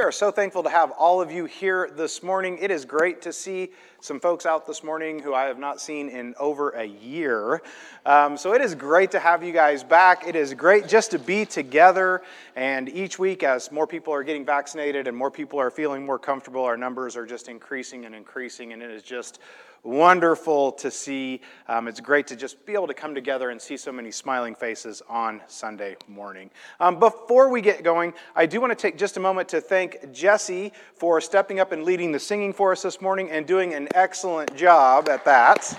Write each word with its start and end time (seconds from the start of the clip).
are 0.00 0.12
so 0.12 0.30
thankful 0.30 0.62
to 0.62 0.70
have 0.70 0.92
all 0.92 1.20
of 1.20 1.30
you 1.30 1.44
here 1.44 1.90
this 1.94 2.22
morning. 2.22 2.56
It 2.58 2.70
is 2.70 2.86
great 2.86 3.20
to 3.22 3.32
see 3.32 3.70
some 4.00 4.18
folks 4.18 4.46
out 4.46 4.66
this 4.66 4.82
morning 4.82 5.18
who 5.18 5.34
I 5.34 5.44
have 5.44 5.58
not 5.58 5.78
seen 5.78 6.08
in 6.08 6.34
over 6.40 6.70
a 6.70 6.84
year. 6.84 7.60
Um, 8.06 8.38
so 8.38 8.54
it 8.54 8.62
is 8.62 8.74
great 8.74 9.10
to 9.10 9.20
have 9.20 9.42
you 9.42 9.52
guys 9.52 9.84
back. 9.84 10.26
It 10.26 10.36
is 10.36 10.54
great 10.54 10.88
just 10.88 11.10
to 11.10 11.18
be 11.18 11.44
together. 11.44 12.22
And 12.56 12.88
each 12.88 13.18
week, 13.18 13.42
as 13.42 13.70
more 13.70 13.86
people 13.86 14.14
are 14.14 14.22
getting 14.22 14.44
vaccinated 14.44 15.06
and 15.06 15.14
more 15.14 15.30
people 15.30 15.58
are 15.60 15.70
feeling 15.70 16.06
more 16.06 16.18
comfortable, 16.18 16.64
our 16.64 16.78
numbers 16.78 17.14
are 17.14 17.26
just 17.26 17.48
increasing 17.48 18.06
and 18.06 18.14
increasing. 18.14 18.72
And 18.72 18.82
it 18.82 18.90
is 18.90 19.02
just 19.02 19.38
wonderful 19.82 20.72
to 20.72 20.90
see. 20.90 21.40
Um, 21.68 21.88
it's 21.88 22.00
great 22.00 22.26
to 22.28 22.36
just 22.36 22.64
be 22.66 22.74
able 22.74 22.86
to 22.86 22.94
come 22.94 23.14
together 23.14 23.50
and 23.50 23.60
see 23.60 23.76
so 23.76 23.92
many 23.92 24.10
smiling 24.10 24.54
faces 24.54 25.02
on 25.08 25.40
Sunday 25.46 25.96
morning. 26.08 26.50
Um, 26.78 26.98
before 26.98 27.48
we 27.48 27.60
get 27.60 27.82
going, 27.82 28.14
I 28.34 28.46
do 28.46 28.60
want 28.60 28.70
to 28.70 28.76
take 28.76 28.98
just 28.98 29.16
a 29.16 29.20
moment 29.20 29.48
to 29.50 29.60
thank 29.60 30.12
Jesse 30.12 30.72
for 30.94 31.20
stepping 31.20 31.60
up 31.60 31.72
and 31.72 31.84
leading 31.84 32.12
the 32.12 32.20
singing 32.20 32.52
for 32.52 32.72
us 32.72 32.82
this 32.82 33.00
morning 33.00 33.30
and 33.30 33.46
doing 33.46 33.74
an 33.74 33.88
excellent 33.94 34.54
job 34.56 35.08
at 35.08 35.24
that. 35.24 35.78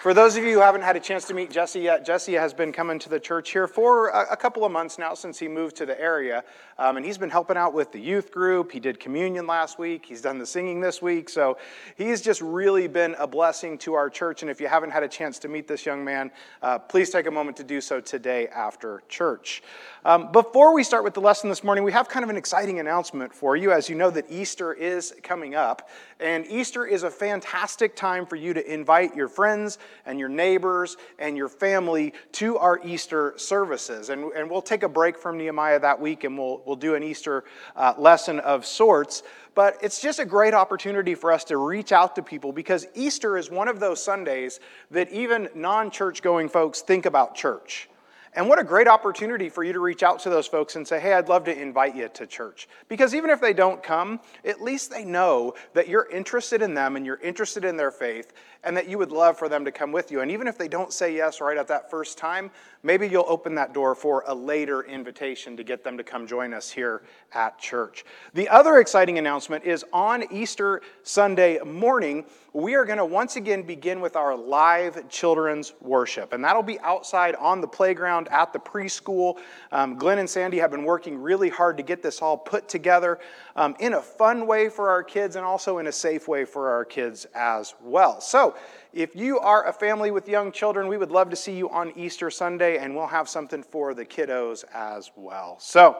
For 0.00 0.14
those 0.14 0.34
of 0.38 0.44
you 0.44 0.54
who 0.54 0.60
haven't 0.60 0.80
had 0.80 0.96
a 0.96 1.00
chance 1.00 1.26
to 1.26 1.34
meet 1.34 1.50
Jesse 1.50 1.80
yet, 1.80 2.06
Jesse 2.06 2.32
has 2.32 2.54
been 2.54 2.72
coming 2.72 2.98
to 3.00 3.10
the 3.10 3.20
church 3.20 3.50
here 3.50 3.66
for 3.66 4.08
a, 4.08 4.34
couple 4.34 4.64
of 4.64 4.72
months 4.72 4.98
now 4.98 5.12
since 5.12 5.38
he 5.38 5.46
moved 5.46 5.76
to 5.76 5.84
the 5.84 6.00
area. 6.00 6.42
Um, 6.78 6.96
and 6.96 7.04
he's 7.04 7.18
been 7.18 7.28
helping 7.28 7.58
out 7.58 7.74
with 7.74 7.92
the 7.92 8.00
youth 8.00 8.32
group. 8.32 8.72
He 8.72 8.80
did 8.80 8.98
communion 8.98 9.46
last 9.46 9.78
week. 9.78 10.06
He's 10.06 10.22
done 10.22 10.38
the 10.38 10.46
singing 10.46 10.80
this 10.80 11.02
week. 11.02 11.28
So 11.28 11.58
he's 11.98 12.22
just 12.22 12.40
really 12.40 12.88
been 12.88 13.14
a 13.18 13.26
blessing 13.26 13.76
to 13.80 13.92
our 13.92 14.08
church. 14.08 14.40
And 14.40 14.50
if 14.50 14.58
you 14.58 14.68
haven't 14.68 14.88
had 14.88 15.02
a 15.02 15.08
chance 15.08 15.38
to 15.40 15.48
meet 15.48 15.68
this 15.68 15.84
young 15.84 16.02
man, 16.02 16.30
uh, 16.62 16.78
please 16.78 17.10
take 17.10 17.26
a 17.26 17.30
moment 17.30 17.58
to 17.58 17.64
do 17.64 17.82
so 17.82 18.00
today 18.00 18.48
after 18.48 19.02
church. 19.10 19.62
Um, 20.02 20.32
before 20.32 20.72
we 20.72 20.82
start 20.82 21.04
with 21.04 21.12
the 21.12 21.20
lesson 21.20 21.50
this 21.50 21.62
morning, 21.62 21.84
we 21.84 21.92
have 21.92 22.08
kind 22.08 22.24
of 22.24 22.30
an 22.30 22.36
exciting 22.38 22.80
announcement 22.80 23.34
for 23.34 23.54
you. 23.54 23.70
As 23.70 23.90
you 23.90 23.94
know, 23.94 24.10
that 24.10 24.24
Easter 24.30 24.72
is 24.72 25.14
coming 25.22 25.54
up. 25.54 25.90
And 26.18 26.46
Easter 26.46 26.86
is 26.86 27.02
a 27.02 27.10
fantastic 27.10 27.96
time 27.96 28.24
for 28.24 28.36
you 28.36 28.54
to 28.54 28.72
invite 28.72 29.14
your 29.14 29.28
friends 29.28 29.78
and 30.06 30.18
your 30.18 30.30
neighbors 30.30 30.96
and 31.18 31.36
your 31.36 31.50
family 31.50 32.14
to 32.32 32.56
our 32.56 32.80
Easter 32.82 33.34
services. 33.36 34.08
And, 34.08 34.32
and 34.32 34.50
we'll 34.50 34.62
take 34.62 34.84
a 34.84 34.88
break 34.88 35.18
from 35.18 35.36
Nehemiah 35.36 35.80
that 35.80 36.00
week 36.00 36.24
and 36.24 36.38
we'll, 36.38 36.62
we'll 36.64 36.76
do 36.76 36.94
an 36.94 37.02
Easter 37.02 37.44
uh, 37.76 37.92
lesson 37.98 38.40
of 38.40 38.64
sorts. 38.64 39.22
But 39.54 39.76
it's 39.82 40.00
just 40.00 40.18
a 40.18 40.24
great 40.24 40.54
opportunity 40.54 41.14
for 41.14 41.30
us 41.30 41.44
to 41.44 41.58
reach 41.58 41.92
out 41.92 42.16
to 42.16 42.22
people 42.22 42.52
because 42.52 42.86
Easter 42.94 43.36
is 43.36 43.50
one 43.50 43.68
of 43.68 43.80
those 43.80 44.02
Sundays 44.02 44.60
that 44.90 45.12
even 45.12 45.50
non 45.54 45.90
church 45.90 46.22
going 46.22 46.48
folks 46.48 46.80
think 46.80 47.04
about 47.04 47.34
church. 47.34 47.90
And 48.34 48.48
what 48.48 48.60
a 48.60 48.64
great 48.64 48.86
opportunity 48.86 49.48
for 49.48 49.64
you 49.64 49.72
to 49.72 49.80
reach 49.80 50.04
out 50.04 50.20
to 50.20 50.30
those 50.30 50.46
folks 50.46 50.76
and 50.76 50.86
say, 50.86 51.00
hey, 51.00 51.14
I'd 51.14 51.28
love 51.28 51.44
to 51.44 51.60
invite 51.60 51.96
you 51.96 52.08
to 52.14 52.26
church. 52.26 52.68
Because 52.88 53.14
even 53.14 53.28
if 53.30 53.40
they 53.40 53.52
don't 53.52 53.82
come, 53.82 54.20
at 54.44 54.62
least 54.62 54.90
they 54.90 55.04
know 55.04 55.54
that 55.74 55.88
you're 55.88 56.08
interested 56.08 56.62
in 56.62 56.74
them 56.74 56.94
and 56.94 57.04
you're 57.04 57.20
interested 57.20 57.64
in 57.64 57.76
their 57.76 57.90
faith 57.90 58.32
and 58.64 58.76
that 58.76 58.88
you 58.88 58.98
would 58.98 59.12
love 59.12 59.38
for 59.38 59.48
them 59.48 59.64
to 59.64 59.72
come 59.72 59.92
with 59.92 60.10
you. 60.10 60.20
And 60.20 60.30
even 60.30 60.46
if 60.46 60.58
they 60.58 60.68
don't 60.68 60.92
say 60.92 61.14
yes 61.14 61.40
right 61.40 61.56
at 61.56 61.68
that 61.68 61.90
first 61.90 62.18
time, 62.18 62.50
maybe 62.82 63.08
you'll 63.08 63.24
open 63.28 63.54
that 63.54 63.72
door 63.72 63.94
for 63.94 64.24
a 64.26 64.34
later 64.34 64.82
invitation 64.82 65.56
to 65.56 65.64
get 65.64 65.82
them 65.82 65.96
to 65.96 66.04
come 66.04 66.26
join 66.26 66.52
us 66.52 66.70
here 66.70 67.02
at 67.32 67.58
church. 67.58 68.04
The 68.34 68.48
other 68.48 68.78
exciting 68.78 69.18
announcement 69.18 69.64
is 69.64 69.84
on 69.92 70.24
Easter 70.32 70.82
Sunday 71.02 71.58
morning, 71.60 72.24
we 72.52 72.74
are 72.74 72.84
going 72.84 72.98
to 72.98 73.04
once 73.04 73.36
again 73.36 73.62
begin 73.62 74.00
with 74.00 74.16
our 74.16 74.36
live 74.36 75.08
children's 75.08 75.72
worship. 75.80 76.32
And 76.32 76.44
that'll 76.44 76.62
be 76.62 76.80
outside 76.80 77.36
on 77.36 77.60
the 77.60 77.68
playground 77.68 78.28
at 78.28 78.52
the 78.52 78.58
preschool. 78.58 79.38
Um, 79.70 79.96
Glenn 79.96 80.18
and 80.18 80.28
Sandy 80.28 80.58
have 80.58 80.70
been 80.70 80.84
working 80.84 81.16
really 81.16 81.48
hard 81.48 81.76
to 81.76 81.82
get 81.84 82.02
this 82.02 82.20
all 82.20 82.36
put 82.36 82.68
together 82.68 83.20
um, 83.60 83.76
in 83.78 83.92
a 83.92 84.00
fun 84.00 84.46
way 84.46 84.70
for 84.70 84.88
our 84.88 85.02
kids 85.02 85.36
and 85.36 85.44
also 85.44 85.78
in 85.78 85.86
a 85.86 85.92
safe 85.92 86.26
way 86.26 86.46
for 86.46 86.70
our 86.70 86.82
kids 86.82 87.26
as 87.34 87.74
well. 87.82 88.18
So, 88.18 88.56
if 88.94 89.14
you 89.14 89.38
are 89.38 89.68
a 89.68 89.72
family 89.72 90.10
with 90.10 90.26
young 90.26 90.50
children, 90.50 90.88
we 90.88 90.96
would 90.96 91.10
love 91.10 91.28
to 91.28 91.36
see 91.36 91.52
you 91.52 91.68
on 91.68 91.92
Easter 91.94 92.30
Sunday, 92.30 92.78
and 92.78 92.96
we'll 92.96 93.06
have 93.06 93.28
something 93.28 93.62
for 93.62 93.92
the 93.92 94.04
kiddos 94.04 94.64
as 94.72 95.10
well. 95.14 95.58
So, 95.60 95.98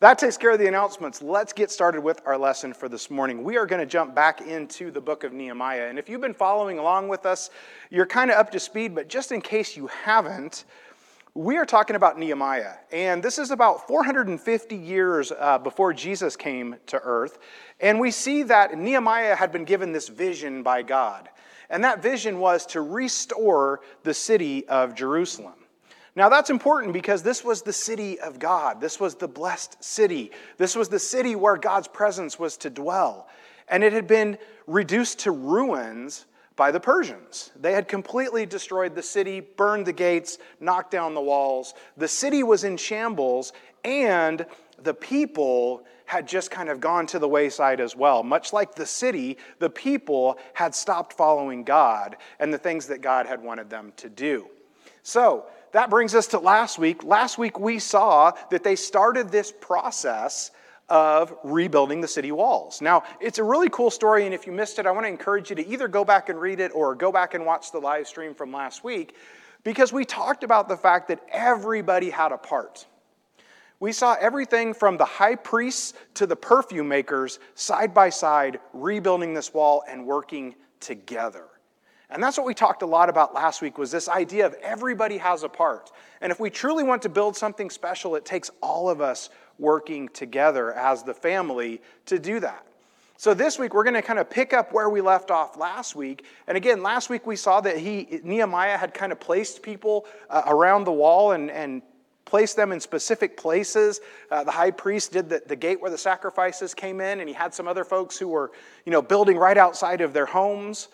that 0.00 0.18
takes 0.18 0.38
care 0.38 0.52
of 0.52 0.58
the 0.58 0.68
announcements. 0.68 1.20
Let's 1.20 1.52
get 1.52 1.70
started 1.70 2.00
with 2.00 2.22
our 2.24 2.38
lesson 2.38 2.72
for 2.72 2.88
this 2.88 3.10
morning. 3.10 3.44
We 3.44 3.58
are 3.58 3.66
going 3.66 3.80
to 3.80 3.86
jump 3.86 4.14
back 4.14 4.40
into 4.40 4.90
the 4.90 5.00
book 5.00 5.22
of 5.22 5.34
Nehemiah. 5.34 5.88
And 5.88 5.98
if 5.98 6.08
you've 6.08 6.22
been 6.22 6.34
following 6.34 6.78
along 6.78 7.08
with 7.08 7.26
us, 7.26 7.50
you're 7.90 8.06
kind 8.06 8.30
of 8.30 8.38
up 8.38 8.50
to 8.52 8.60
speed, 8.60 8.94
but 8.94 9.08
just 9.08 9.32
in 9.32 9.42
case 9.42 9.76
you 9.76 9.86
haven't, 9.88 10.64
we 11.36 11.58
are 11.58 11.66
talking 11.66 11.96
about 11.96 12.18
Nehemiah. 12.18 12.72
And 12.90 13.22
this 13.22 13.38
is 13.38 13.50
about 13.50 13.86
450 13.86 14.74
years 14.74 15.32
uh, 15.38 15.58
before 15.58 15.92
Jesus 15.92 16.34
came 16.34 16.76
to 16.86 16.98
earth. 17.02 17.38
And 17.78 18.00
we 18.00 18.10
see 18.10 18.42
that 18.44 18.76
Nehemiah 18.76 19.36
had 19.36 19.52
been 19.52 19.66
given 19.66 19.92
this 19.92 20.08
vision 20.08 20.62
by 20.62 20.80
God. 20.82 21.28
And 21.68 21.84
that 21.84 22.02
vision 22.02 22.38
was 22.38 22.64
to 22.66 22.80
restore 22.80 23.80
the 24.02 24.14
city 24.14 24.66
of 24.68 24.94
Jerusalem. 24.94 25.54
Now, 26.14 26.30
that's 26.30 26.48
important 26.48 26.94
because 26.94 27.22
this 27.22 27.44
was 27.44 27.60
the 27.60 27.72
city 27.72 28.18
of 28.18 28.38
God. 28.38 28.80
This 28.80 28.98
was 28.98 29.14
the 29.14 29.28
blessed 29.28 29.84
city. 29.84 30.30
This 30.56 30.74
was 30.74 30.88
the 30.88 30.98
city 30.98 31.36
where 31.36 31.58
God's 31.58 31.88
presence 31.88 32.38
was 32.38 32.56
to 32.58 32.70
dwell. 32.70 33.28
And 33.68 33.84
it 33.84 33.92
had 33.92 34.06
been 34.06 34.38
reduced 34.66 35.18
to 35.20 35.32
ruins 35.32 36.24
by 36.56 36.70
the 36.70 36.80
Persians. 36.80 37.50
They 37.60 37.72
had 37.72 37.86
completely 37.86 38.46
destroyed 38.46 38.94
the 38.94 39.02
city, 39.02 39.40
burned 39.40 39.86
the 39.86 39.92
gates, 39.92 40.38
knocked 40.58 40.90
down 40.90 41.14
the 41.14 41.20
walls. 41.20 41.74
The 41.96 42.08
city 42.08 42.42
was 42.42 42.64
in 42.64 42.76
shambles, 42.78 43.52
and 43.84 44.44
the 44.82 44.94
people 44.94 45.84
had 46.06 46.26
just 46.26 46.50
kind 46.50 46.68
of 46.68 46.80
gone 46.80 47.06
to 47.08 47.18
the 47.18 47.28
wayside 47.28 47.80
as 47.80 47.94
well. 47.94 48.22
Much 48.22 48.52
like 48.52 48.74
the 48.74 48.86
city, 48.86 49.36
the 49.58 49.68
people 49.70 50.38
had 50.54 50.74
stopped 50.74 51.12
following 51.12 51.64
God 51.64 52.16
and 52.38 52.52
the 52.52 52.58
things 52.58 52.86
that 52.86 53.00
God 53.00 53.26
had 53.26 53.42
wanted 53.42 53.68
them 53.68 53.92
to 53.96 54.08
do. 54.08 54.48
So, 55.02 55.46
that 55.72 55.90
brings 55.90 56.14
us 56.14 56.28
to 56.28 56.38
last 56.38 56.78
week. 56.78 57.04
Last 57.04 57.38
week, 57.38 57.58
we 57.58 57.78
saw 57.78 58.32
that 58.50 58.64
they 58.64 58.76
started 58.76 59.30
this 59.30 59.52
process 59.52 60.50
of 60.88 61.34
rebuilding 61.42 62.00
the 62.00 62.08
city 62.08 62.30
walls. 62.32 62.80
Now, 62.80 63.02
it's 63.20 63.38
a 63.38 63.44
really 63.44 63.68
cool 63.70 63.90
story, 63.90 64.24
and 64.24 64.34
if 64.34 64.46
you 64.46 64.52
missed 64.52 64.78
it, 64.78 64.86
I 64.86 64.90
want 64.92 65.04
to 65.04 65.08
encourage 65.08 65.50
you 65.50 65.56
to 65.56 65.66
either 65.66 65.88
go 65.88 66.04
back 66.04 66.28
and 66.28 66.40
read 66.40 66.60
it 66.60 66.70
or 66.74 66.94
go 66.94 67.10
back 67.10 67.34
and 67.34 67.44
watch 67.44 67.72
the 67.72 67.78
live 67.78 68.06
stream 68.06 68.34
from 68.34 68.52
last 68.52 68.84
week 68.84 69.16
because 69.64 69.92
we 69.92 70.04
talked 70.04 70.44
about 70.44 70.68
the 70.68 70.76
fact 70.76 71.08
that 71.08 71.20
everybody 71.32 72.08
had 72.08 72.30
a 72.30 72.38
part. 72.38 72.86
We 73.80 73.92
saw 73.92 74.16
everything 74.20 74.72
from 74.72 74.96
the 74.96 75.04
high 75.04 75.34
priests 75.34 75.92
to 76.14 76.26
the 76.26 76.36
perfume 76.36 76.88
makers 76.88 77.40
side 77.56 77.92
by 77.92 78.10
side 78.10 78.60
rebuilding 78.72 79.34
this 79.34 79.52
wall 79.52 79.82
and 79.88 80.06
working 80.06 80.54
together. 80.80 81.46
And 82.08 82.22
that's 82.22 82.38
what 82.38 82.46
we 82.46 82.54
talked 82.54 82.82
a 82.82 82.86
lot 82.86 83.08
about 83.08 83.34
last 83.34 83.60
week 83.60 83.76
was 83.78 83.90
this 83.90 84.08
idea 84.08 84.46
of 84.46 84.54
everybody 84.62 85.18
has 85.18 85.42
a 85.42 85.48
part. 85.48 85.90
And 86.20 86.30
if 86.30 86.38
we 86.38 86.48
truly 86.48 86.84
want 86.84 87.02
to 87.02 87.08
build 87.08 87.36
something 87.36 87.68
special, 87.68 88.14
it 88.14 88.24
takes 88.24 88.50
all 88.62 88.88
of 88.88 89.00
us 89.00 89.28
working 89.58 90.08
together 90.08 90.72
as 90.72 91.02
the 91.02 91.14
family 91.14 91.80
to 92.06 92.18
do 92.18 92.40
that. 92.40 92.66
So 93.18 93.32
this 93.32 93.58
week 93.58 93.72
we're 93.72 93.84
going 93.84 93.94
to 93.94 94.02
kind 94.02 94.18
of 94.18 94.28
pick 94.28 94.52
up 94.52 94.72
where 94.72 94.90
we 94.90 95.00
left 95.00 95.30
off 95.30 95.56
last 95.56 95.96
week. 95.96 96.26
And 96.46 96.56
again, 96.56 96.82
last 96.82 97.08
week 97.08 97.26
we 97.26 97.36
saw 97.36 97.62
that 97.62 97.78
he 97.78 98.20
Nehemiah 98.22 98.76
had 98.76 98.92
kind 98.92 99.10
of 99.10 99.18
placed 99.18 99.62
people 99.62 100.04
uh, 100.28 100.42
around 100.46 100.84
the 100.84 100.92
wall 100.92 101.32
and, 101.32 101.50
and 101.50 101.80
placed 102.26 102.56
them 102.56 102.72
in 102.72 102.80
specific 102.80 103.36
places. 103.36 104.00
Uh, 104.30 104.44
the 104.44 104.50
high 104.50 104.70
priest 104.70 105.12
did 105.12 105.30
the, 105.30 105.42
the 105.46 105.56
gate 105.56 105.80
where 105.80 105.90
the 105.90 105.96
sacrifices 105.96 106.74
came 106.74 107.00
in, 107.00 107.20
and 107.20 107.28
he 107.28 107.34
had 107.34 107.54
some 107.54 107.66
other 107.66 107.84
folks 107.84 108.18
who 108.18 108.28
were, 108.28 108.50
you 108.84 108.92
know, 108.92 109.00
building 109.00 109.38
right 109.38 109.56
outside 109.56 110.02
of 110.02 110.12
their 110.12 110.26
homes. 110.26 110.88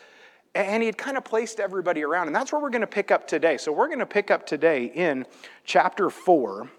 And 0.54 0.82
he 0.82 0.86
had 0.86 0.98
kind 0.98 1.16
of 1.16 1.24
placed 1.24 1.58
everybody 1.58 2.04
around. 2.04 2.26
And 2.26 2.36
that's 2.36 2.52
where 2.52 2.60
we're 2.60 2.70
going 2.70 2.82
to 2.82 2.86
pick 2.86 3.10
up 3.10 3.26
today. 3.26 3.56
So 3.56 3.72
we're 3.72 3.86
going 3.86 4.00
to 4.00 4.06
pick 4.06 4.30
up 4.30 4.46
today 4.46 4.84
in 4.84 5.26
chapter 5.64 6.10
4. 6.10 6.70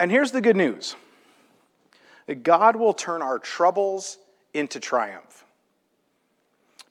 And 0.00 0.10
here's 0.10 0.32
the 0.32 0.40
good 0.40 0.56
news 0.56 0.96
that 2.26 2.42
God 2.42 2.74
will 2.74 2.94
turn 2.94 3.20
our 3.22 3.38
troubles 3.38 4.18
into 4.54 4.80
triumph. 4.80 5.44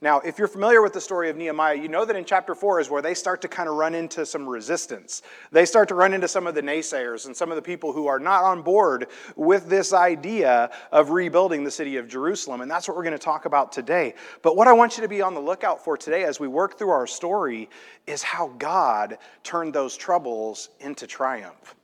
Now, 0.02 0.20
if 0.20 0.38
you're 0.38 0.48
familiar 0.48 0.82
with 0.82 0.94
the 0.94 1.02
story 1.02 1.30
of 1.30 1.36
Nehemiah, 1.36 1.76
you 1.76 1.90
know 1.90 2.06
that 2.06 2.16
in 2.16 2.24
chapter 2.24 2.56
4 2.56 2.80
is 2.80 2.90
where 2.90 3.02
they 3.02 3.14
start 3.14 3.42
to 3.42 3.50
kind 3.50 3.68
of 3.68 3.76
run 3.76 3.94
into 3.94 4.26
some 4.26 4.48
resistance. 4.48 5.24
They 5.52 5.66
start 5.66 5.90
to 5.90 5.96
run 5.96 6.14
into 6.14 6.28
some 6.28 6.48
of 6.48 6.56
the 6.56 6.62
naysayers 6.62 7.26
and 7.26 7.36
some 7.36 7.50
of 7.50 7.58
the 7.58 7.62
people 7.62 7.92
who 7.92 8.08
are 8.08 8.20
not 8.20 8.46
on 8.46 8.62
board 8.62 9.08
with 9.36 9.68
this 9.68 9.92
idea 9.92 10.70
of 10.92 11.10
rebuilding 11.10 11.66
the 11.66 11.72
city 11.72 11.98
of 11.98 12.08
Jerusalem. 12.08 12.62
And 12.62 12.72
that's 12.72 12.88
what 12.88 12.96
we're 12.96 13.04
going 13.04 13.12
to 13.12 13.18
talk 13.18 13.44
about 13.44 13.74
today. 13.74 14.14
But 14.42 14.56
what 14.56 14.70
I 14.70 14.74
want 14.74 14.98
you 14.98 15.04
to 15.04 15.10
be 15.10 15.22
on 15.22 15.34
the 15.34 15.42
lookout 15.42 15.84
for 15.84 15.98
today 15.98 16.24
as 16.24 16.40
we 16.40 16.48
work 16.48 16.78
through 16.78 16.92
our 16.92 17.08
story 17.08 17.70
is 18.08 18.24
how 18.24 18.54
God 18.58 19.18
turned 19.44 19.74
those 19.74 19.98
troubles 19.98 20.70
into 20.80 21.08
triumph. 21.08 21.76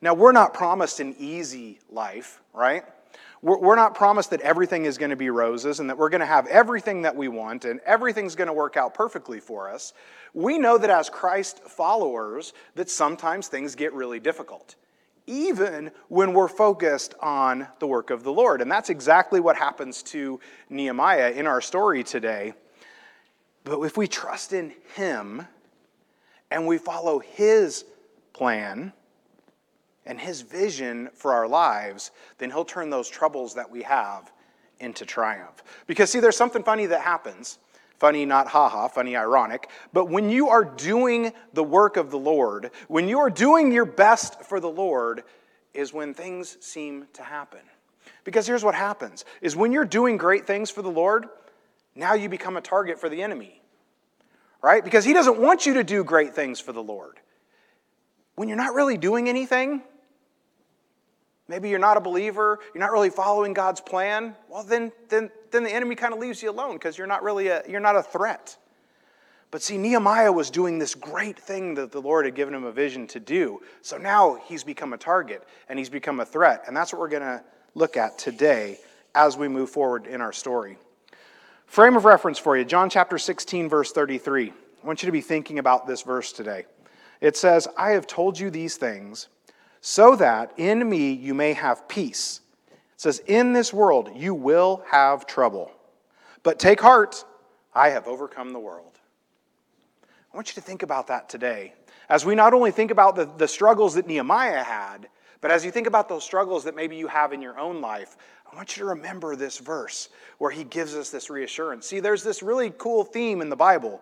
Now, 0.00 0.14
we're 0.14 0.32
not 0.32 0.54
promised 0.54 1.00
an 1.00 1.14
easy 1.18 1.80
life, 1.90 2.40
right? 2.52 2.84
We're 3.40 3.76
not 3.76 3.94
promised 3.94 4.30
that 4.30 4.40
everything 4.40 4.84
is 4.84 4.98
going 4.98 5.10
to 5.10 5.16
be 5.16 5.30
roses 5.30 5.78
and 5.78 5.88
that 5.90 5.96
we're 5.96 6.08
going 6.08 6.20
to 6.20 6.26
have 6.26 6.46
everything 6.48 7.02
that 7.02 7.14
we 7.14 7.28
want 7.28 7.64
and 7.64 7.78
everything's 7.86 8.34
going 8.34 8.48
to 8.48 8.52
work 8.52 8.76
out 8.76 8.94
perfectly 8.94 9.38
for 9.38 9.70
us. 9.70 9.92
We 10.34 10.58
know 10.58 10.76
that 10.76 10.90
as 10.90 11.08
Christ 11.08 11.60
followers 11.60 12.52
that 12.74 12.90
sometimes 12.90 13.46
things 13.46 13.76
get 13.76 13.92
really 13.92 14.18
difficult. 14.18 14.74
even 15.28 15.90
when 16.08 16.32
we're 16.32 16.48
focused 16.48 17.14
on 17.20 17.68
the 17.78 17.86
work 17.86 18.10
of 18.10 18.24
the 18.24 18.32
Lord. 18.32 18.62
And 18.62 18.70
that's 18.70 18.90
exactly 18.90 19.40
what 19.40 19.56
happens 19.56 20.02
to 20.04 20.40
Nehemiah 20.70 21.30
in 21.32 21.46
our 21.46 21.60
story 21.60 22.02
today. 22.02 22.54
But 23.64 23.80
if 23.82 23.96
we 23.96 24.08
trust 24.08 24.54
in 24.54 24.72
Him 24.96 25.46
and 26.50 26.66
we 26.66 26.78
follow 26.78 27.18
His 27.18 27.84
plan 28.32 28.92
and 30.08 30.18
His 30.18 30.40
vision 30.40 31.10
for 31.14 31.32
our 31.32 31.46
lives, 31.46 32.10
then 32.38 32.50
He'll 32.50 32.64
turn 32.64 32.90
those 32.90 33.08
troubles 33.08 33.54
that 33.54 33.70
we 33.70 33.82
have 33.82 34.32
into 34.80 35.04
triumph. 35.04 35.62
Because, 35.86 36.10
see, 36.10 36.18
there's 36.18 36.36
something 36.36 36.64
funny 36.64 36.86
that 36.86 37.02
happens. 37.02 37.58
Funny, 37.98 38.24
not 38.24 38.48
haha, 38.48 38.88
funny, 38.88 39.16
ironic. 39.16 39.68
But 39.92 40.08
when 40.08 40.30
you 40.30 40.48
are 40.48 40.64
doing 40.64 41.32
the 41.52 41.64
work 41.64 41.96
of 41.96 42.10
the 42.10 42.18
Lord, 42.18 42.70
when 42.86 43.08
you 43.08 43.18
are 43.18 43.30
doing 43.30 43.70
your 43.72 43.84
best 43.84 44.42
for 44.42 44.60
the 44.60 44.70
Lord, 44.70 45.24
is 45.74 45.92
when 45.92 46.14
things 46.14 46.56
seem 46.60 47.06
to 47.12 47.22
happen. 47.22 47.60
Because 48.24 48.46
here's 48.46 48.64
what 48.64 48.74
happens 48.74 49.24
is 49.40 49.54
when 49.54 49.72
you're 49.72 49.84
doing 49.84 50.16
great 50.16 50.46
things 50.46 50.70
for 50.70 50.82
the 50.82 50.90
Lord, 50.90 51.26
now 51.94 52.14
you 52.14 52.28
become 52.28 52.56
a 52.56 52.60
target 52.60 52.98
for 52.98 53.08
the 53.08 53.22
enemy. 53.22 53.60
Right? 54.62 54.82
Because 54.82 55.04
he 55.04 55.12
doesn't 55.12 55.38
want 55.38 55.66
you 55.66 55.74
to 55.74 55.84
do 55.84 56.02
great 56.02 56.34
things 56.34 56.58
for 56.58 56.72
the 56.72 56.82
Lord. 56.82 57.20
When 58.34 58.48
you're 58.48 58.56
not 58.56 58.74
really 58.74 58.96
doing 58.96 59.28
anything, 59.28 59.82
maybe 61.48 61.68
you're 61.68 61.78
not 61.78 61.96
a 61.96 62.00
believer, 62.00 62.58
you're 62.74 62.80
not 62.80 62.92
really 62.92 63.10
following 63.10 63.52
God's 63.52 63.80
plan, 63.80 64.34
well 64.48 64.62
then 64.62 64.92
then 65.08 65.30
then 65.50 65.64
the 65.64 65.72
enemy 65.72 65.94
kind 65.94 66.12
of 66.12 66.20
leaves 66.20 66.42
you 66.42 66.50
alone 66.50 66.74
because 66.74 66.96
you're 66.96 67.06
not 67.06 67.22
really 67.22 67.48
a 67.48 67.62
you're 67.68 67.80
not 67.80 67.96
a 67.96 68.02
threat. 68.02 68.56
But 69.50 69.62
see, 69.62 69.78
Nehemiah 69.78 70.30
was 70.30 70.50
doing 70.50 70.78
this 70.78 70.94
great 70.94 71.38
thing 71.38 71.74
that 71.74 71.90
the 71.90 72.02
Lord 72.02 72.26
had 72.26 72.34
given 72.34 72.52
him 72.52 72.64
a 72.64 72.72
vision 72.72 73.06
to 73.08 73.20
do. 73.20 73.62
So 73.80 73.96
now 73.96 74.38
he's 74.44 74.62
become 74.62 74.92
a 74.92 74.98
target 74.98 75.42
and 75.68 75.78
he's 75.78 75.88
become 75.88 76.20
a 76.20 76.26
threat. 76.26 76.64
And 76.66 76.76
that's 76.76 76.92
what 76.92 77.00
we're 77.00 77.08
going 77.08 77.22
to 77.22 77.42
look 77.74 77.96
at 77.96 78.18
today 78.18 78.78
as 79.14 79.38
we 79.38 79.48
move 79.48 79.70
forward 79.70 80.06
in 80.06 80.20
our 80.20 80.32
story. 80.32 80.76
Frame 81.66 81.96
of 81.96 82.04
reference 82.04 82.38
for 82.38 82.56
you 82.56 82.64
John 82.64 82.90
chapter 82.90 83.16
16, 83.16 83.68
verse 83.68 83.92
33. 83.92 84.52
I 84.82 84.86
want 84.86 85.02
you 85.02 85.06
to 85.06 85.12
be 85.12 85.20
thinking 85.20 85.58
about 85.58 85.86
this 85.86 86.02
verse 86.02 86.32
today. 86.32 86.66
It 87.20 87.36
says, 87.36 87.66
I 87.76 87.90
have 87.90 88.06
told 88.06 88.38
you 88.38 88.50
these 88.50 88.76
things 88.76 89.28
so 89.80 90.16
that 90.16 90.52
in 90.56 90.88
me 90.88 91.12
you 91.12 91.34
may 91.34 91.52
have 91.52 91.88
peace. 91.88 92.40
It 92.70 92.76
says, 92.96 93.20
In 93.26 93.52
this 93.52 93.72
world 93.72 94.10
you 94.14 94.34
will 94.34 94.82
have 94.90 95.26
trouble. 95.26 95.72
But 96.42 96.58
take 96.58 96.80
heart, 96.80 97.24
I 97.74 97.90
have 97.90 98.06
overcome 98.08 98.52
the 98.52 98.58
world. 98.58 98.98
I 100.32 100.36
want 100.36 100.48
you 100.48 100.54
to 100.54 100.66
think 100.66 100.82
about 100.82 101.06
that 101.08 101.28
today. 101.28 101.74
As 102.08 102.24
we 102.24 102.34
not 102.34 102.54
only 102.54 102.70
think 102.70 102.90
about 102.90 103.16
the, 103.16 103.26
the 103.36 103.48
struggles 103.48 103.94
that 103.94 104.06
Nehemiah 104.06 104.62
had, 104.62 105.08
but 105.40 105.50
as 105.50 105.64
you 105.64 105.70
think 105.70 105.86
about 105.86 106.08
those 106.08 106.24
struggles 106.24 106.64
that 106.64 106.74
maybe 106.74 106.96
you 106.96 107.06
have 107.06 107.32
in 107.32 107.42
your 107.42 107.58
own 107.58 107.80
life, 107.80 108.16
I 108.50 108.56
want 108.56 108.76
you 108.76 108.82
to 108.82 108.88
remember 108.88 109.36
this 109.36 109.58
verse 109.58 110.08
where 110.38 110.50
he 110.50 110.64
gives 110.64 110.94
us 110.94 111.10
this 111.10 111.30
reassurance. 111.30 111.86
See, 111.86 112.00
there's 112.00 112.22
this 112.22 112.42
really 112.42 112.72
cool 112.78 113.04
theme 113.04 113.40
in 113.40 113.50
the 113.50 113.56
Bible, 113.56 114.00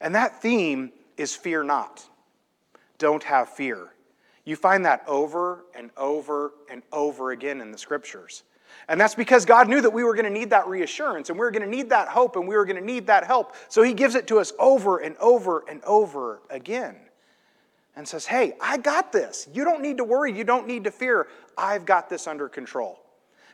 and 0.00 0.14
that 0.14 0.40
theme 0.42 0.92
is 1.16 1.34
fear 1.34 1.62
not. 1.62 2.04
Don't 2.98 3.24
have 3.24 3.48
fear. 3.48 3.88
You 4.48 4.56
find 4.56 4.86
that 4.86 5.04
over 5.06 5.66
and 5.74 5.90
over 5.98 6.54
and 6.70 6.82
over 6.90 7.32
again 7.32 7.60
in 7.60 7.70
the 7.70 7.76
scriptures. 7.76 8.44
And 8.88 8.98
that's 8.98 9.14
because 9.14 9.44
God 9.44 9.68
knew 9.68 9.82
that 9.82 9.90
we 9.90 10.04
were 10.04 10.14
going 10.14 10.24
to 10.24 10.30
need 10.30 10.48
that 10.50 10.66
reassurance 10.66 11.28
and 11.28 11.38
we 11.38 11.44
were 11.44 11.50
going 11.50 11.64
to 11.64 11.68
need 11.68 11.90
that 11.90 12.08
hope 12.08 12.34
and 12.34 12.48
we 12.48 12.56
were 12.56 12.64
going 12.64 12.78
to 12.78 12.84
need 12.84 13.08
that 13.08 13.24
help. 13.24 13.54
So 13.68 13.82
he 13.82 13.92
gives 13.92 14.14
it 14.14 14.26
to 14.28 14.38
us 14.38 14.54
over 14.58 15.00
and 15.00 15.18
over 15.18 15.64
and 15.68 15.84
over 15.84 16.40
again 16.48 16.96
and 17.94 18.08
says, 18.08 18.24
Hey, 18.24 18.54
I 18.58 18.78
got 18.78 19.12
this. 19.12 19.46
You 19.52 19.64
don't 19.64 19.82
need 19.82 19.98
to 19.98 20.04
worry. 20.04 20.32
You 20.34 20.44
don't 20.44 20.66
need 20.66 20.84
to 20.84 20.90
fear. 20.90 21.28
I've 21.58 21.84
got 21.84 22.08
this 22.08 22.26
under 22.26 22.48
control. 22.48 22.98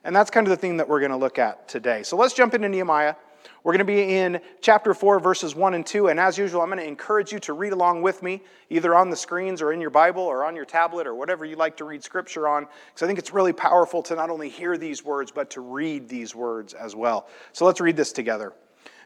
And 0.05 0.15
that's 0.15 0.31
kind 0.31 0.47
of 0.47 0.53
the 0.53 0.57
theme 0.57 0.77
that 0.77 0.89
we're 0.89 1.01
going 1.01 1.11
to 1.11 1.17
look 1.17 1.41
at 1.41 1.67
today. 1.67 2.05
So 2.05 2.17
let's 2.17 2.35
jump 2.35 2.55
into 2.55 2.69
Nehemiah. 2.69 3.17
We're 3.65 3.73
going 3.73 3.79
to 3.79 3.85
be 3.87 4.17
in 4.17 4.43
chapter 4.61 4.93
4, 4.93 5.21
verses 5.21 5.57
1 5.57 5.73
and 5.73 5.87
2. 5.87 6.09
And 6.09 6.21
as 6.21 6.37
usual, 6.37 6.61
I'm 6.61 6.69
going 6.69 6.79
to 6.81 6.87
encourage 6.87 7.33
you 7.33 7.39
to 7.41 7.55
read 7.55 7.73
along 7.73 8.03
with 8.03 8.23
me, 8.23 8.43
either 8.69 8.95
on 8.95 9.09
the 9.09 9.17
screens 9.17 9.63
or 9.63 9.73
in 9.73 9.81
your 9.81 9.89
Bible 9.89 10.23
or 10.23 10.45
on 10.45 10.55
your 10.55 10.67
tablet 10.67 11.07
or 11.07 11.15
whatever 11.15 11.47
you 11.47 11.57
like 11.57 11.75
to 11.79 11.85
read 11.87 12.05
scripture 12.05 12.47
on, 12.47 12.65
because 12.65 13.03
I 13.03 13.07
think 13.07 13.19
it's 13.19 13.33
really 13.33 13.55
powerful 13.55 14.03
to 14.03 14.15
not 14.15 14.29
only 14.29 14.51
hear 14.51 14.77
these 14.77 15.03
words, 15.03 15.33
but 15.33 15.49
to 15.53 15.63
read 15.63 16.11
these 16.11 16.35
words 16.35 16.75
as 16.75 16.95
well. 16.95 17.27
So 17.55 17.65
let's 17.65 17.81
read 17.81 17.97
this 17.97 18.13
together. 18.13 18.53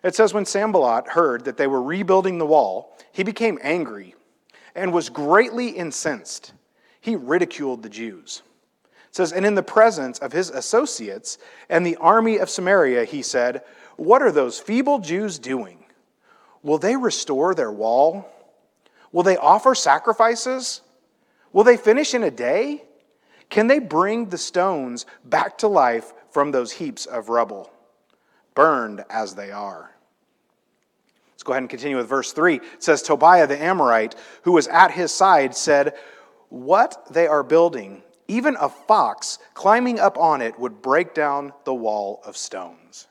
It 0.03 0.17
says, 0.17 0.35
When 0.35 0.45
Sanballat 0.45 1.07
heard 1.07 1.45
that 1.45 1.57
they 1.57 1.69
were 1.69 1.83
rebuilding 1.83 2.39
the 2.39 2.47
wall, 2.47 2.97
he 3.13 3.23
became 3.23 3.61
angry 3.63 4.17
and 4.75 4.93
was 4.93 5.09
greatly 5.09 5.69
incensed. 5.69 6.53
He 7.01 7.15
ridiculed 7.15 7.85
the 7.85 7.89
Jews. 7.89 8.43
It 9.09 9.15
says, 9.15 9.33
And 9.33 9.47
in 9.47 9.55
the 9.55 9.63
presence 9.63 10.19
of 10.19 10.33
his 10.33 10.51
associates 10.51 11.39
and 11.69 11.87
the 11.87 11.97
army 11.97 12.39
of 12.39 12.51
Samaria, 12.51 13.05
he 13.05 13.23
said, 13.23 13.63
what 13.99 14.23
are 14.23 14.31
those 14.31 14.61
feeble 14.61 15.01
Jews 15.01 15.39
doing? 15.39 15.85
Will 16.63 16.79
they 16.79 16.97
restore 16.97 17.55
their 17.55 17.73
wall? 17.73 18.29
Will 19.11 19.25
they 19.25 19.37
offer 19.37 19.75
sacrifices? 19.75 20.83
Will 21.53 21.65
they 21.65 21.77
finish 21.77 22.15
in 22.15 22.23
a 22.23 22.31
day? 22.31 22.85
Can 23.51 23.67
they 23.67 23.81
bring 23.81 24.27
the 24.27 24.39
stones 24.39 25.05
back 25.25 25.59
to 25.59 25.69
life 25.69 26.13
from 26.31 26.53
those 26.53 26.73
heaps 26.73 27.07
of 27.07 27.29
rubble, 27.29 27.73
burned 28.55 29.05
as 29.11 29.35
they 29.35 29.51
are? 29.51 29.91
Let's 31.33 31.43
go 31.43 31.53
ahead 31.53 31.65
and 31.65 31.71
continue 31.71 31.97
with 31.97 32.09
verse 32.09 32.33
3. 32.33 32.57
It 32.57 32.83
says 32.83 33.03
Tobiah 33.03 33.49
the 33.49 33.61
Amorite, 33.61 34.15
who 34.43 34.53
was 34.53 34.69
at 34.69 34.93
his 34.93 35.13
side, 35.13 35.57
said, 35.57 35.95
What 36.51 37.07
they 37.11 37.27
are 37.27 37.43
building, 37.43 38.03
even 38.29 38.57
a 38.61 38.69
fox 38.69 39.41
climbing 39.55 39.99
up 39.99 40.17
on 40.19 40.41
it 40.41 40.57
would 40.57 40.83
break 40.83 41.15
down 41.15 41.53
the 41.65 41.75
wall 41.75 42.23
of 42.25 42.37
stones. 42.37 43.09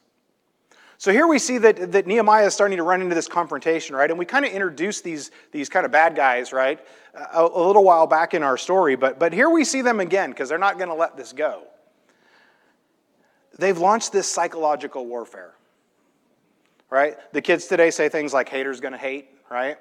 So 1.00 1.12
here 1.12 1.28
we 1.28 1.38
see 1.38 1.60
that, 1.60 1.92
that 1.92 2.08
Nehemiah 2.08 2.48
is 2.48 2.56
starting 2.56 2.78
to 2.78 2.84
run 2.84 3.02
into 3.02 3.14
this 3.14 3.28
confrontation, 3.28 3.96
right? 3.96 4.10
And 4.10 4.18
we 4.18 4.26
kind 4.26 4.46
of 4.46 4.52
introduced 4.52 5.04
these, 5.04 5.30
these 5.52 5.70
kind 5.70 5.86
of 5.86 5.92
bad 5.92 6.16
guys, 6.16 6.52
right, 6.52 6.80
a, 7.14 7.44
a 7.44 7.68
little 7.68 7.84
while 7.84 8.08
back 8.08 8.34
in 8.34 8.42
our 8.42 8.58
story. 8.58 8.96
But, 8.96 9.20
but 9.20 9.32
here 9.32 9.50
we 9.50 9.64
see 9.64 9.82
them 9.82 10.00
again 10.00 10.32
because 10.32 10.50
they're 10.50 10.58
not 10.58 10.78
going 10.78 10.90
to 10.90 10.96
let 10.96 11.16
this 11.16 11.34
go. 11.34 11.64
They've 13.60 13.78
launched 13.78 14.12
this 14.12 14.28
psychological 14.28 15.06
warfare, 15.06 15.54
right? 16.90 17.16
The 17.32 17.42
kids 17.42 17.68
today 17.68 17.92
say 17.92 18.10
things 18.10 18.34
like 18.34 18.50
haters 18.50 18.80
going 18.80 18.94
to 18.94 19.00
hate, 19.00 19.30
right? 19.52 19.78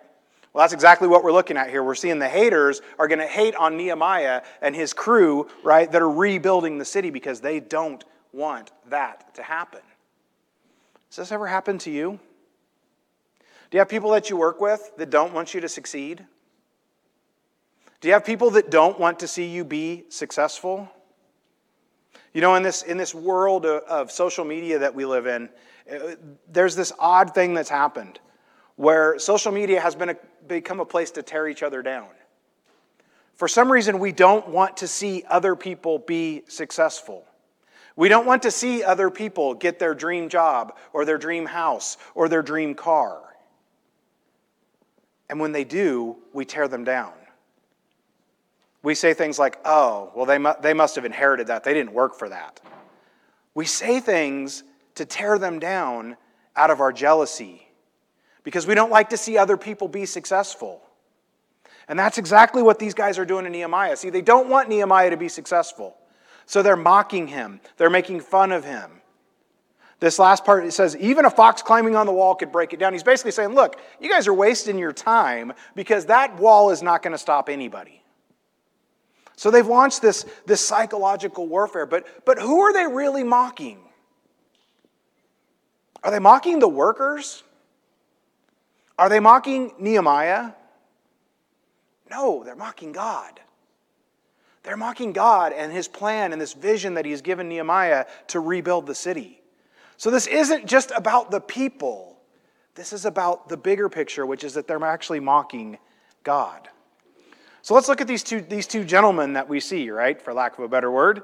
Well, 0.53 0.63
that's 0.63 0.73
exactly 0.75 1.09
what 1.09 1.25
we're 1.25 1.33
looking 1.33 1.57
at 1.57 1.71
here. 1.71 1.83
We're 1.83 1.95
seeing 1.95 2.19
the 2.19 2.29
haters 2.29 2.81
are 2.99 3.09
going 3.09 3.19
to 3.19 3.27
hate 3.27 3.55
on 3.55 3.77
Nehemiah 3.77 4.43
and 4.61 4.75
his 4.75 4.93
crew, 4.93 5.49
right, 5.63 5.91
that 5.93 6.01
are 6.01 6.11
rebuilding 6.11 6.79
the 6.79 6.85
city 6.85 7.11
because 7.11 7.41
they 7.41 7.61
don't 7.61 8.05
want 8.33 8.71
that 8.89 9.35
to 9.35 9.43
happen. 9.43 9.81
Has 11.09 11.17
this 11.17 11.33
ever 11.33 11.47
happened 11.47 11.81
to 11.83 11.91
you? 11.91 12.19
Do 13.71 13.77
you 13.77 13.81
have 13.81 13.89
people 13.89 14.11
that 14.11 14.31
you 14.31 14.37
work 14.37 14.61
with 14.61 14.93
that 14.97 15.11
don't 15.11 15.33
want 15.33 15.55
you 15.55 15.61
to 15.61 15.69
succeed? 15.69 16.25
Do 18.01 18.09
you 18.09 18.15
have 18.15 18.25
people 18.25 18.51
that 18.53 18.71
don't 18.71 18.99
want 18.99 19.19
to 19.21 19.29
see 19.29 19.47
you 19.47 19.65
be 19.65 20.05
successful? 20.09 20.89
You 22.33 22.41
know, 22.41 22.55
in 22.55 22.63
this, 22.63 22.83
in 22.83 22.97
this 22.97 23.15
world 23.15 23.65
of, 23.67 23.83
of 23.85 24.11
social 24.13 24.45
media 24.45 24.79
that 24.79 24.95
we 24.95 25.05
live 25.05 25.27
in, 25.27 25.49
uh, 25.91 26.17
there's 26.51 26.77
this 26.77 26.93
odd 26.99 27.35
thing 27.35 27.55
that's 27.55 27.71
happened 27.71 28.21
where 28.77 29.19
social 29.19 29.53
media 29.53 29.81
has 29.81 29.95
been 29.95 30.11
a, 30.11 30.17
become 30.47 30.81
a 30.81 30.85
place 30.85 31.11
to 31.13 31.23
tear 31.23 31.49
each 31.49 31.63
other 31.63 31.83
down. 31.83 32.09
For 33.35 33.49
some 33.49 33.71
reason, 33.71 33.99
we 33.99 34.13
don't 34.13 34.49
want 34.49 34.79
to 34.79 34.89
see 34.89 35.25
other 35.29 35.57
people 35.57 35.99
be 35.99 36.43
successful. 36.49 37.26
We 37.97 38.11
don't 38.11 38.27
want 38.27 38.43
to 38.43 38.51
see 38.51 38.85
other 38.85 39.11
people 39.11 39.55
get 39.55 39.79
their 39.79 39.95
dream 39.95 40.29
job 40.29 40.77
or 40.93 41.05
their 41.05 41.17
dream 41.17 41.47
house 41.47 41.97
or 42.15 42.29
their 42.29 42.43
dream 42.43 42.75
car. 42.75 43.23
And 45.29 45.41
when 45.41 45.53
they 45.53 45.65
do, 45.65 46.17
we 46.33 46.45
tear 46.45 46.69
them 46.69 46.85
down. 46.85 47.13
We 48.83 48.95
say 48.95 49.15
things 49.15 49.39
like, 49.39 49.59
oh, 49.65 50.13
well, 50.15 50.27
they, 50.27 50.39
mu- 50.39 50.53
they 50.61 50.75
must 50.75 50.95
have 50.95 51.05
inherited 51.05 51.49
that. 51.49 51.65
They 51.65 51.75
didn't 51.75 51.93
work 51.93 52.17
for 52.17 52.29
that. 52.29 52.61
We 53.55 53.65
say 53.65 53.99
things 53.99 54.63
to 54.95 55.05
tear 55.05 55.39
them 55.39 55.59
down 55.59 56.17
out 56.55 56.71
of 56.71 56.81
our 56.81 56.93
jealousy 56.93 57.67
because 58.45 58.67
we 58.67 58.75
don't 58.75 58.91
like 58.91 59.09
to 59.09 59.17
see 59.17 59.39
other 59.39 59.57
people 59.57 59.89
be 59.89 60.07
successful. 60.07 60.83
And 61.89 61.99
that's 61.99 62.19
exactly 62.19 62.63
what 62.63 62.79
these 62.79 62.95
guys 62.95 63.19
are 63.19 63.25
doing 63.25 63.47
in 63.47 63.53
Nehemiah. 63.53 63.97
See, 63.97 64.11
they 64.11 64.23
don't 64.23 64.49
want 64.49 64.69
Nehemiah 64.69 65.11
to 65.11 65.17
be 65.17 65.29
successful. 65.29 65.97
So 66.47 66.63
they're 66.63 66.77
mocking 66.77 67.27
him, 67.27 67.61
they're 67.77 67.91
making 67.91 68.21
fun 68.21 68.53
of 68.53 68.65
him. 68.65 68.91
This 69.99 70.19
last 70.19 70.45
part, 70.45 70.65
it 70.65 70.73
says, 70.73 70.95
even 70.97 71.25
a 71.25 71.31
fox 71.31 71.63
climbing 71.63 71.97
on 71.97 72.07
the 72.07 72.13
wall 72.13 72.35
could 72.35 72.53
break 72.53 72.73
it 72.73 72.79
down. 72.79 72.93
He's 72.93 73.03
basically 73.03 73.31
saying, 73.31 73.55
look, 73.55 73.81
you 73.99 74.11
guys 74.11 74.29
are 74.29 74.35
wasting 74.35 74.79
your 74.79 74.93
time 74.93 75.55
because 75.75 76.07
that 76.07 76.39
wall 76.39 76.71
is 76.71 76.83
not 76.83 77.03
going 77.03 77.13
to 77.13 77.19
stop 77.19 77.49
anybody. 77.49 78.03
So 79.37 79.51
they've 79.51 79.67
launched 79.67 80.03
this, 80.03 80.27
this 80.47 80.61
psychological 80.61 81.47
warfare, 81.47 81.87
but, 81.87 82.07
but 82.25 82.39
who 82.39 82.61
are 82.61 82.73
they 82.73 82.87
really 82.87 83.25
mocking? 83.25 83.79
Are 86.03 86.11
they 86.11 86.19
mocking 86.19 86.59
the 86.59 86.69
workers? 86.69 87.43
Are 88.99 89.09
they 89.09 89.21
mocking 89.21 89.73
Nehemiah? 89.79 90.53
No, 92.11 92.45
they're 92.45 92.55
mocking 92.55 92.93
God. 92.93 93.41
They're 94.67 94.77
mocking 94.77 95.13
God 95.13 95.53
and 95.53 95.73
his 95.73 95.87
plan 95.87 96.33
and 96.33 96.43
this 96.43 96.53
vision 96.53 96.95
that 96.95 97.05
he's 97.05 97.23
given 97.23 97.49
Nehemiah 97.49 98.05
to 98.29 98.41
rebuild 98.41 98.89
the 98.89 98.97
city. 98.97 99.41
So 99.97 100.11
this 100.11 100.27
isn't 100.27 100.67
just 100.67 100.91
about 100.91 101.31
the 101.31 101.41
people, 101.41 102.19
this 102.75 102.93
is 102.93 103.07
about 103.07 103.49
the 103.49 103.57
bigger 103.57 103.89
picture, 103.89 104.27
which 104.27 104.43
is 104.43 104.55
that 104.55 104.67
they're 104.67 104.85
actually 104.85 105.21
mocking 105.21 105.79
God. 106.25 106.69
So 107.63 107.75
let's 107.75 107.89
look 107.89 108.01
at 108.01 108.09
these 108.09 108.25
two, 108.25 108.41
these 108.41 108.67
two 108.67 108.85
gentlemen 108.85 109.35
that 109.35 109.49
we 109.49 109.61
see, 109.61 109.89
right, 109.89 110.21
for 110.21 110.35
lack 110.35 110.59
of 110.59 110.65
a 110.65 110.69
better 110.69 110.91
word. 110.91 111.23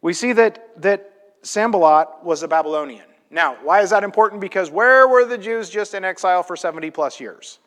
We 0.00 0.14
see 0.14 0.32
that, 0.32 0.80
that 0.80 1.12
Sanballat 1.42 2.24
was 2.24 2.42
a 2.42 2.48
Babylonian. 2.48 3.04
Now, 3.30 3.58
why 3.62 3.82
is 3.82 3.90
that 3.90 4.04
important? 4.04 4.40
Because 4.40 4.70
where 4.70 5.06
were 5.06 5.26
the 5.26 5.38
Jews 5.38 5.68
just 5.68 5.92
in 5.92 6.02
exile 6.02 6.42
for 6.42 6.56
70 6.56 6.90
plus 6.92 7.20
years? 7.20 7.58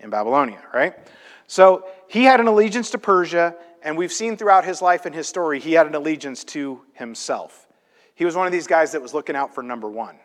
In 0.00 0.08
Babylonia, 0.08 0.62
right? 0.72 0.94
So 1.48 1.86
he 2.08 2.24
had 2.24 2.40
an 2.40 2.46
allegiance 2.46 2.90
to 2.90 2.98
Persia, 2.98 3.54
and 3.82 3.96
we've 3.96 4.12
seen 4.12 4.36
throughout 4.36 4.64
his 4.64 4.82
life 4.82 5.06
and 5.06 5.14
his 5.14 5.28
story, 5.28 5.60
he 5.60 5.72
had 5.72 5.86
an 5.86 5.94
allegiance 5.94 6.44
to 6.44 6.82
himself. 6.94 7.66
He 8.14 8.24
was 8.24 8.34
one 8.34 8.46
of 8.46 8.52
these 8.52 8.66
guys 8.66 8.92
that 8.92 9.02
was 9.02 9.14
looking 9.14 9.36
out 9.36 9.54
for 9.54 9.62
number 9.62 9.88
one. 9.88 10.16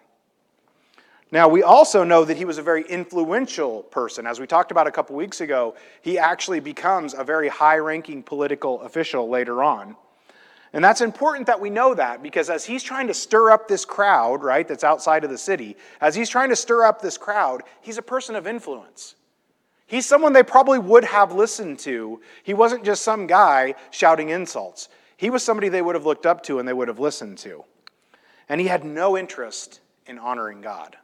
Now, 1.32 1.48
we 1.48 1.64
also 1.64 2.04
know 2.04 2.26
that 2.26 2.38
he 2.38 2.46
was 2.46 2.60
a 2.60 2.62
very 2.62 2.84
influential 2.84 3.84
person. 3.84 4.28
As 4.28 4.40
we 4.40 4.46
talked 4.46 4.70
about 4.70 4.86
a 4.86 4.92
couple 4.92 5.16
weeks 5.16 5.42
ago, 5.42 5.76
he 6.02 6.20
actually 6.20 6.60
becomes 6.60 7.16
a 7.16 7.24
very 7.24 7.48
high 7.48 7.78
ranking 7.78 8.22
political 8.22 8.82
official 8.82 9.28
later 9.28 9.64
on. 9.64 9.96
And 10.74 10.84
that's 10.84 11.02
important 11.02 11.48
that 11.48 11.60
we 11.60 11.70
know 11.70 11.94
that 11.94 12.22
because 12.22 12.50
as 12.50 12.66
he's 12.66 12.84
trying 12.84 13.08
to 13.08 13.14
stir 13.14 13.52
up 13.52 13.68
this 13.68 13.86
crowd, 13.86 14.44
right, 14.44 14.68
that's 14.68 14.84
outside 14.84 15.24
of 15.24 15.30
the 15.30 15.38
city, 15.38 15.78
as 16.02 16.16
he's 16.16 16.30
trying 16.30 16.50
to 16.50 16.56
stir 16.56 16.86
up 16.86 17.02
this 17.02 17.18
crowd, 17.18 17.64
he's 17.82 17.98
a 17.98 18.04
person 18.04 18.36
of 18.36 18.48
influence. 18.48 19.16
He's 19.86 20.06
someone 20.06 20.34
they 20.34 20.44
probably 20.44 20.80
would 20.80 21.04
have 21.04 21.34
listened 21.34 21.80
to. 21.80 22.22
He 22.44 22.54
wasn't 22.54 22.86
just 22.86 23.04
some 23.04 23.28
guy 23.28 23.76
shouting 23.92 24.30
insults. 24.30 24.90
He 25.18 25.30
was 25.30 25.44
somebody 25.44 25.70
they 25.70 25.82
would 25.82 25.96
have 25.96 26.06
looked 26.06 26.26
up 26.26 26.44
to 26.44 26.60
and 26.60 26.68
they 26.68 26.74
would 26.74 26.88
have 26.88 27.00
listened 27.00 27.38
to. 27.40 27.64
And 28.50 28.60
he 28.60 28.68
had 28.68 28.84
no 28.84 29.18
interest 29.18 29.82
in 30.08 30.20
honoring 30.20 30.62
God. 30.62 30.98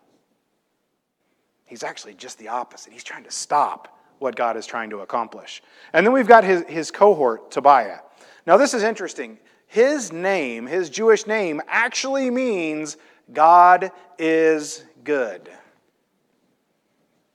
He's 1.65 1.83
actually 1.83 2.15
just 2.15 2.39
the 2.39 2.47
opposite. 2.47 2.91
He's 2.91 3.03
trying 3.03 3.23
to 3.25 3.31
stop 3.31 3.99
what 4.17 4.35
God 4.35 4.57
is 4.57 4.65
trying 4.65 4.89
to 4.89 4.99
accomplish. 4.99 5.61
And 5.93 6.05
then 6.05 6.13
we've 6.13 6.27
got 6.27 6.43
his, 6.43 6.63
his 6.67 6.91
cohort, 6.91 7.51
Tobiah. 7.51 7.99
Now, 8.45 8.57
this 8.57 8.73
is 8.73 8.83
interesting 8.83 9.37
his 9.67 10.11
name, 10.11 10.65
his 10.65 10.89
Jewish 10.89 11.27
name, 11.27 11.61
actually 11.67 12.31
means 12.31 12.97
God 13.31 13.91
is 14.17 14.83
good. 15.03 15.47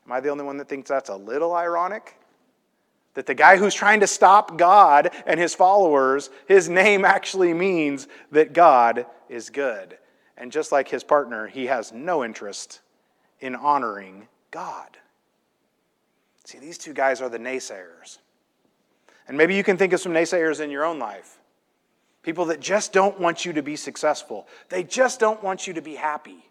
Am 0.07 0.13
I 0.13 0.21
the 0.21 0.29
only 0.29 0.45
one 0.45 0.57
that 0.59 0.69
thinks 0.69 0.89
that's 0.89 1.09
a 1.09 1.17
little 1.17 1.55
ironic? 1.55 2.17
That 3.15 3.27
the 3.27 3.35
guy 3.35 3.57
who's 3.57 3.75
trying 3.75 4.01
to 4.01 4.07
stop 4.07 4.59
God 4.59 5.11
and 5.27 5.39
his 5.39 5.55
followers, 5.55 6.31
his 6.47 6.69
name 6.69 7.05
actually 7.05 7.55
means 7.55 8.09
that 8.33 8.53
God 8.53 9.07
is 9.29 9.51
good. 9.51 9.99
And 10.37 10.51
just 10.51 10.73
like 10.73 10.89
his 10.89 11.05
partner, 11.05 11.47
he 11.47 11.67
has 11.67 11.93
no 11.93 12.25
interest 12.25 12.81
in 13.41 13.55
honoring 13.55 14.27
God. 14.51 14.97
See, 16.45 16.59
these 16.59 16.77
two 16.77 16.93
guys 16.93 17.21
are 17.21 17.29
the 17.29 17.39
naysayers. 17.39 18.19
And 19.27 19.39
maybe 19.39 19.55
you 19.55 19.65
can 19.65 19.77
think 19.77 19.93
of 19.93 20.01
some 20.01 20.13
naysayers 20.13 20.61
in 20.61 20.71
your 20.71 20.85
own 20.85 20.99
life. 20.99 21.39
People 22.23 22.47
that 22.47 22.61
just 22.61 22.93
don't 22.93 23.19
want 23.21 23.45
you 23.45 23.53
to 23.53 23.63
be 23.63 23.77
successful, 23.77 24.49
they 24.69 24.83
just 24.83 25.21
don't 25.21 25.43
want 25.43 25.67
you 25.67 25.75
to 25.75 25.83
be 25.83 25.95
happy. 25.95 26.49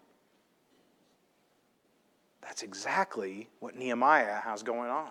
That's 2.54 2.62
exactly 2.62 3.50
what 3.62 3.76
Nehemiah 3.76 4.36
has 4.42 4.62
going 4.62 4.92
on. 4.92 5.10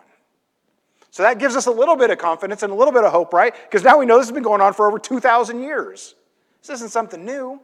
So 1.11 1.25
that 1.25 1.41
gives 1.41 1.57
us 1.57 1.67
a 1.67 1.73
little 1.73 1.97
bit 1.97 2.11
of 2.11 2.19
confidence 2.19 2.63
and 2.63 2.73
a 2.73 2.77
little 2.77 2.95
bit 2.95 3.03
of 3.03 3.11
hope, 3.11 3.33
right? 3.33 3.53
Because 3.53 3.83
now 3.83 3.99
we 3.99 4.07
know 4.07 4.17
this 4.19 4.29
has 4.29 4.33
been 4.33 4.45
going 4.45 4.61
on 4.61 4.75
for 4.75 4.87
over 4.87 4.97
2,000 4.97 5.61
years. 5.61 6.15
This 6.61 6.71
isn't 6.77 6.91
something 6.91 7.25
new. 7.25 7.61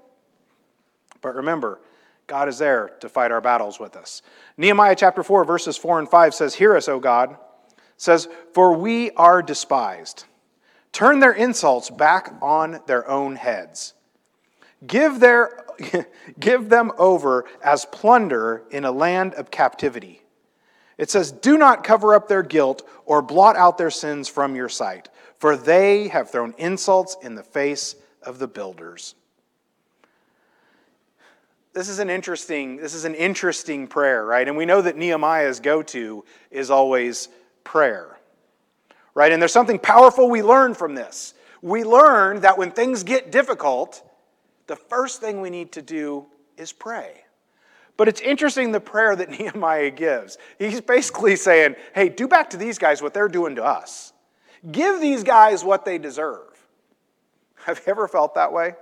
But 1.21 1.37
remember, 1.37 1.79
God 2.27 2.49
is 2.49 2.59
there 2.59 2.89
to 2.99 3.09
fight 3.09 3.31
our 3.31 3.41
battles 3.41 3.79
with 3.79 3.95
us. 3.95 4.23
Nehemiah 4.57 4.97
chapter 4.97 5.23
4, 5.23 5.45
verses 5.45 5.77
4 5.77 6.01
and 6.01 6.09
5 6.09 6.35
says, 6.35 6.57
Hear 6.57 6.75
us, 6.77 6.89
O 6.89 6.99
God, 6.99 7.37
says, 7.97 8.29
For 8.55 8.75
we 8.75 9.13
are 9.13 9.43
despised 9.43 10.25
turn 10.91 11.21
their 11.21 11.35
insults 11.35 11.89
back 11.89 12.35
on 12.43 12.81
their 12.89 13.09
own 13.09 13.37
heads. 13.37 13.95
Give, 14.87 15.21
their, 15.21 15.65
give 16.41 16.69
them 16.69 16.93
over 16.99 17.45
as 17.63 17.85
plunder 17.87 18.63
in 18.71 18.85
a 18.85 18.93
land 18.93 19.35
of 19.35 19.51
captivity. 19.51 20.23
It 20.97 21.11
says, 21.11 21.33
Do 21.33 21.59
not 21.59 21.85
cover 21.85 22.15
up 22.15 22.29
their 22.29 22.43
guilt 22.43 22.89
or 23.05 23.23
blot 23.23 23.57
out 23.57 23.79
their 23.79 23.91
sins 23.91 24.29
from 24.29 24.55
your 24.55 24.69
sight, 24.69 25.09
for 25.39 25.57
they 25.57 26.09
have 26.09 26.31
thrown 26.31 26.55
insults 26.59 27.17
in 27.23 27.35
the 27.35 27.43
face 27.43 27.97
of 28.23 28.39
the 28.39 28.49
builders. 28.49 29.15
This 31.73 31.89
is 31.89 31.99
an 31.99 32.11
interesting, 32.11 32.77
this 32.77 32.95
is 32.95 33.05
an 33.05 33.15
interesting 33.15 33.87
prayer, 33.87 34.25
right? 34.25 34.49
And 34.49 34.57
we 34.57 34.65
know 34.65 34.83
that 34.83 34.97
Nehemiah's 34.97 35.61
go-to 35.61 36.25
is 36.51 36.71
always 36.71 37.29
prayer 37.63 38.19
right? 39.19 39.33
And 39.33 39.43
there's 39.43 39.53
something 39.53 39.81
powerful 39.81 40.31
we 40.31 40.45
learn 40.45 40.75
from 40.75 40.95
this. 40.95 41.35
We 41.61 41.83
learn 41.83 42.43
that 42.43 42.57
when 42.57 42.71
things 42.71 43.03
get 43.03 43.33
difficult, 43.33 44.08
the 44.69 44.77
first 44.77 45.21
thing 45.21 45.41
we 45.41 45.51
need 45.51 45.73
to 45.73 45.83
do 45.83 46.27
is 46.57 46.73
pray. 46.73 47.25
But 47.97 48.07
it's 48.07 48.21
interesting 48.21 48.71
the 48.71 48.81
prayer 48.81 49.17
that 49.17 49.29
Nehemiah 49.39 49.91
gives. 49.91 50.39
He's 50.59 50.81
basically 50.81 51.35
saying, 51.35 51.75
hey, 51.95 52.09
do 52.09 52.29
back 52.29 52.51
to 52.51 52.57
these 52.57 52.79
guys 52.79 53.03
what 53.03 53.13
they're 53.13 53.29
doing 53.29 53.57
to 53.57 53.65
us. 53.65 54.13
Give 54.71 55.01
these 55.01 55.25
guys 55.25 55.65
what 55.65 55.85
they 55.85 55.99
deserve. 55.99 56.45
Have 57.65 57.79
you 57.85 57.91
ever 57.91 58.07
felt 58.07 58.35
that 58.37 58.53
way? 58.53 58.75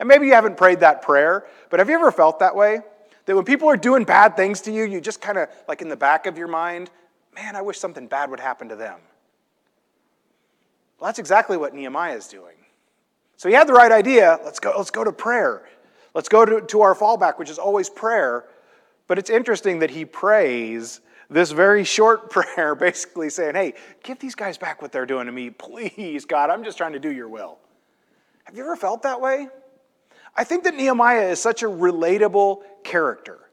And 0.00 0.08
maybe 0.08 0.26
you 0.26 0.34
haven't 0.34 0.56
prayed 0.56 0.80
that 0.80 1.02
prayer, 1.02 1.46
but 1.70 1.78
have 1.78 1.88
you 1.88 1.94
ever 1.94 2.10
felt 2.10 2.40
that 2.40 2.56
way? 2.56 2.80
That 3.26 3.36
when 3.36 3.44
people 3.44 3.68
are 3.68 3.76
doing 3.76 4.04
bad 4.04 4.36
things 4.36 4.60
to 4.62 4.72
you, 4.72 4.84
you 4.84 5.00
just 5.00 5.20
kind 5.20 5.38
of, 5.38 5.48
like 5.68 5.80
in 5.80 5.88
the 5.88 5.96
back 5.96 6.26
of 6.26 6.36
your 6.36 6.48
mind, 6.48 6.90
man, 7.34 7.56
I 7.56 7.62
wish 7.62 7.78
something 7.78 8.06
bad 8.06 8.30
would 8.30 8.40
happen 8.40 8.68
to 8.68 8.76
them. 8.76 8.98
Well, 10.98 11.08
that's 11.08 11.18
exactly 11.18 11.56
what 11.56 11.74
Nehemiah 11.74 12.16
is 12.16 12.28
doing. 12.28 12.56
So 13.36 13.48
he 13.48 13.54
had 13.54 13.66
the 13.66 13.72
right 13.72 13.92
idea. 13.92 14.38
Let's 14.44 14.60
go, 14.60 14.72
let's 14.76 14.90
go 14.90 15.04
to 15.04 15.12
prayer. 15.12 15.68
Let's 16.14 16.28
go 16.28 16.44
to, 16.44 16.60
to 16.60 16.80
our 16.82 16.94
fallback, 16.94 17.38
which 17.38 17.50
is 17.50 17.58
always 17.58 17.90
prayer. 17.90 18.44
But 19.06 19.18
it's 19.18 19.30
interesting 19.30 19.80
that 19.80 19.90
he 19.90 20.04
prays 20.04 21.00
this 21.28 21.50
very 21.50 21.84
short 21.84 22.30
prayer, 22.56 22.74
basically 22.74 23.30
saying, 23.30 23.54
Hey, 23.54 23.74
give 24.02 24.18
these 24.18 24.34
guys 24.34 24.58
back 24.58 24.80
what 24.80 24.92
they're 24.92 25.06
doing 25.06 25.26
to 25.26 25.32
me. 25.32 25.50
Please, 25.50 26.24
God, 26.24 26.50
I'm 26.50 26.64
just 26.64 26.78
trying 26.78 26.92
to 26.92 27.00
do 27.00 27.12
your 27.12 27.28
will. 27.28 27.58
Have 28.44 28.56
you 28.56 28.62
ever 28.62 28.76
felt 28.76 29.02
that 29.02 29.20
way? 29.20 29.48
I 30.36 30.44
think 30.44 30.64
that 30.64 30.74
Nehemiah 30.74 31.28
is 31.28 31.40
such 31.40 31.62
a 31.62 31.66
relatable 31.66 32.62
character 32.82 33.43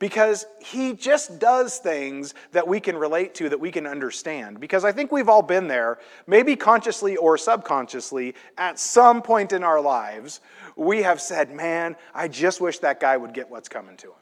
because 0.00 0.46
he 0.60 0.94
just 0.94 1.38
does 1.38 1.78
things 1.78 2.34
that 2.52 2.66
we 2.66 2.80
can 2.80 2.96
relate 2.96 3.34
to, 3.34 3.50
that 3.50 3.60
we 3.60 3.70
can 3.70 3.86
understand. 3.86 4.58
Because 4.58 4.82
I 4.82 4.90
think 4.90 5.12
we've 5.12 5.28
all 5.28 5.42
been 5.42 5.68
there, 5.68 5.98
maybe 6.26 6.56
consciously 6.56 7.16
or 7.16 7.36
subconsciously, 7.38 8.34
at 8.56 8.78
some 8.80 9.22
point 9.22 9.52
in 9.52 9.62
our 9.62 9.80
lives, 9.80 10.40
we 10.74 11.02
have 11.02 11.20
said, 11.20 11.52
Man, 11.52 11.94
I 12.14 12.28
just 12.28 12.62
wish 12.62 12.78
that 12.78 12.98
guy 12.98 13.16
would 13.16 13.34
get 13.34 13.50
what's 13.50 13.68
coming 13.68 13.96
to 13.98 14.06
him. 14.06 14.14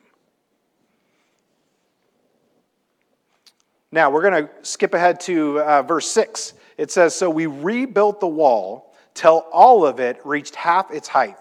Now, 3.92 4.11
we're 4.11 4.28
going 4.28 4.47
to 4.47 4.50
skip 4.62 4.92
ahead 4.94 5.20
to 5.20 5.61
uh, 5.61 5.82
verse 5.82 6.08
6. 6.11 6.54
It 6.76 6.90
says, 6.90 7.14
So 7.14 7.30
we 7.30 7.47
rebuilt 7.47 8.18
the 8.18 8.28
wall 8.28 8.97
till 9.14 9.47
all 9.52 9.87
of 9.87 10.00
it 10.00 10.18
reached 10.25 10.56
half 10.56 10.90
its 10.90 11.06
height, 11.06 11.38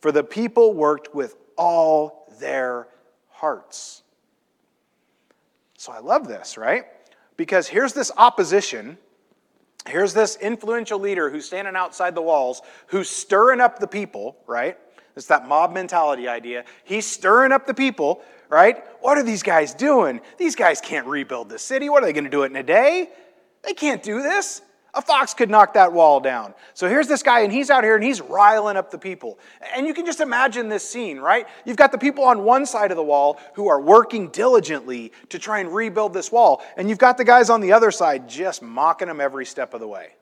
for 0.00 0.10
the 0.10 0.24
people 0.24 0.72
worked 0.72 1.14
with 1.14 1.36
all 1.58 2.32
their 2.40 2.88
hearts. 3.44 4.02
So 5.76 5.92
I 5.92 5.98
love 5.98 6.26
this, 6.26 6.56
right? 6.56 6.84
Because 7.36 7.68
here's 7.68 7.92
this 7.92 8.10
opposition. 8.16 8.96
Here's 9.86 10.14
this 10.14 10.36
influential 10.36 10.98
leader 10.98 11.28
who's 11.28 11.44
standing 11.44 11.76
outside 11.76 12.14
the 12.14 12.22
walls, 12.22 12.62
who's 12.86 13.10
stirring 13.10 13.60
up 13.60 13.80
the 13.80 13.86
people, 13.86 14.38
right? 14.46 14.78
It's 15.14 15.26
that 15.26 15.46
mob 15.46 15.74
mentality 15.74 16.26
idea. 16.26 16.64
He's 16.84 17.04
stirring 17.04 17.52
up 17.52 17.66
the 17.66 17.74
people, 17.74 18.22
right? 18.48 18.82
What 19.02 19.18
are 19.18 19.22
these 19.22 19.42
guys 19.42 19.74
doing? 19.74 20.22
These 20.38 20.56
guys 20.56 20.80
can't 20.80 21.06
rebuild 21.06 21.50
the 21.50 21.58
city. 21.58 21.90
What 21.90 22.02
are 22.02 22.06
they 22.06 22.14
going 22.14 22.24
to 22.24 22.30
do 22.30 22.44
it 22.44 22.46
in 22.46 22.56
a 22.56 22.62
day? 22.62 23.10
They 23.62 23.74
can't 23.74 24.02
do 24.02 24.22
this. 24.22 24.62
A 24.96 25.02
fox 25.02 25.34
could 25.34 25.50
knock 25.50 25.74
that 25.74 25.92
wall 25.92 26.20
down. 26.20 26.54
So 26.72 26.88
here's 26.88 27.08
this 27.08 27.22
guy, 27.22 27.40
and 27.40 27.52
he's 27.52 27.70
out 27.70 27.84
here 27.84 27.96
and 27.96 28.04
he's 28.04 28.20
riling 28.20 28.76
up 28.76 28.90
the 28.90 28.98
people. 28.98 29.38
And 29.74 29.86
you 29.86 29.94
can 29.94 30.06
just 30.06 30.20
imagine 30.20 30.68
this 30.68 30.88
scene, 30.88 31.18
right? 31.18 31.46
You've 31.64 31.76
got 31.76 31.92
the 31.92 31.98
people 31.98 32.24
on 32.24 32.44
one 32.44 32.64
side 32.64 32.90
of 32.90 32.96
the 32.96 33.02
wall 33.02 33.40
who 33.54 33.68
are 33.68 33.80
working 33.80 34.28
diligently 34.28 35.12
to 35.30 35.38
try 35.38 35.58
and 35.58 35.74
rebuild 35.74 36.14
this 36.14 36.30
wall, 36.30 36.62
and 36.76 36.88
you've 36.88 36.98
got 36.98 37.18
the 37.18 37.24
guys 37.24 37.50
on 37.50 37.60
the 37.60 37.72
other 37.72 37.90
side 37.90 38.28
just 38.28 38.62
mocking 38.62 39.08
them 39.08 39.20
every 39.20 39.46
step 39.46 39.74
of 39.74 39.80
the 39.80 39.88
way. 39.88 40.14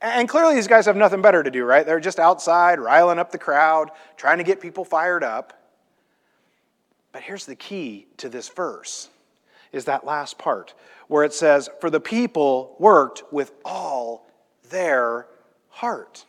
And 0.00 0.28
clearly, 0.28 0.54
these 0.54 0.68
guys 0.68 0.84
have 0.86 0.96
nothing 0.96 1.22
better 1.22 1.42
to 1.42 1.50
do, 1.50 1.64
right? 1.64 1.86
They're 1.86 2.00
just 2.00 2.18
outside, 2.18 2.78
riling 2.78 3.18
up 3.18 3.32
the 3.32 3.38
crowd, 3.38 3.90
trying 4.16 4.38
to 4.38 4.44
get 4.44 4.60
people 4.60 4.84
fired 4.84 5.24
up. 5.24 5.54
But 7.12 7.22
here's 7.22 7.46
the 7.46 7.56
key 7.56 8.06
to 8.18 8.28
this 8.28 8.50
verse 8.50 9.08
is 9.72 9.86
that 9.86 10.04
last 10.04 10.38
part 10.38 10.74
where 11.08 11.24
it 11.24 11.32
says, 11.32 11.68
For 11.80 11.90
the 11.90 12.00
people 12.00 12.76
worked 12.78 13.22
with 13.32 13.52
all 13.64 14.28
their 14.70 15.26
heart. 15.68 16.24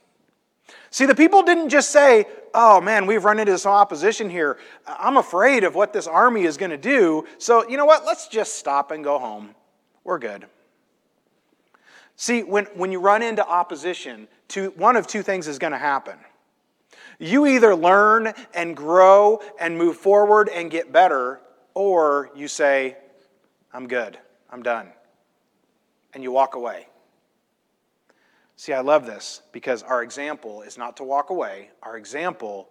See, 0.89 1.05
the 1.05 1.15
people 1.15 1.43
didn't 1.43 1.69
just 1.69 1.91
say, 1.91 2.25
Oh 2.53 2.81
man, 2.81 3.05
we've 3.05 3.23
run 3.23 3.39
into 3.39 3.57
some 3.57 3.73
opposition 3.73 4.29
here. 4.29 4.57
I'm 4.85 5.17
afraid 5.17 5.63
of 5.63 5.75
what 5.75 5.93
this 5.93 6.07
army 6.07 6.43
is 6.43 6.57
going 6.57 6.71
to 6.71 6.77
do. 6.77 7.25
So, 7.37 7.67
you 7.67 7.77
know 7.77 7.85
what? 7.85 8.05
Let's 8.05 8.27
just 8.27 8.55
stop 8.55 8.91
and 8.91 9.03
go 9.03 9.19
home. 9.19 9.53
We're 10.03 10.19
good. 10.19 10.47
See, 12.15 12.41
when, 12.41 12.65
when 12.73 12.91
you 12.91 12.99
run 12.99 13.21
into 13.21 13.45
opposition, 13.45 14.27
two, 14.47 14.71
one 14.71 14.95
of 14.95 15.05
two 15.05 15.21
things 15.21 15.47
is 15.47 15.59
going 15.59 15.73
to 15.73 15.77
happen. 15.77 16.17
You 17.19 17.45
either 17.45 17.75
learn 17.75 18.33
and 18.53 18.75
grow 18.75 19.39
and 19.59 19.77
move 19.77 19.97
forward 19.97 20.49
and 20.49 20.71
get 20.71 20.91
better, 20.91 21.41
or 21.73 22.31
you 22.35 22.47
say, 22.47 22.97
I'm 23.71 23.87
good, 23.87 24.17
I'm 24.57 24.63
done. 24.63 24.89
And 26.15 26.23
you 26.23 26.31
walk 26.31 26.55
away. 26.55 26.87
See, 28.55 28.73
I 28.73 28.79
love 28.79 29.05
this 29.05 29.43
because 29.51 29.83
our 29.83 30.01
example 30.01 30.63
is 30.63 30.79
not 30.79 30.97
to 30.97 31.03
walk 31.03 31.29
away, 31.29 31.69
our 31.83 31.95
example 31.95 32.69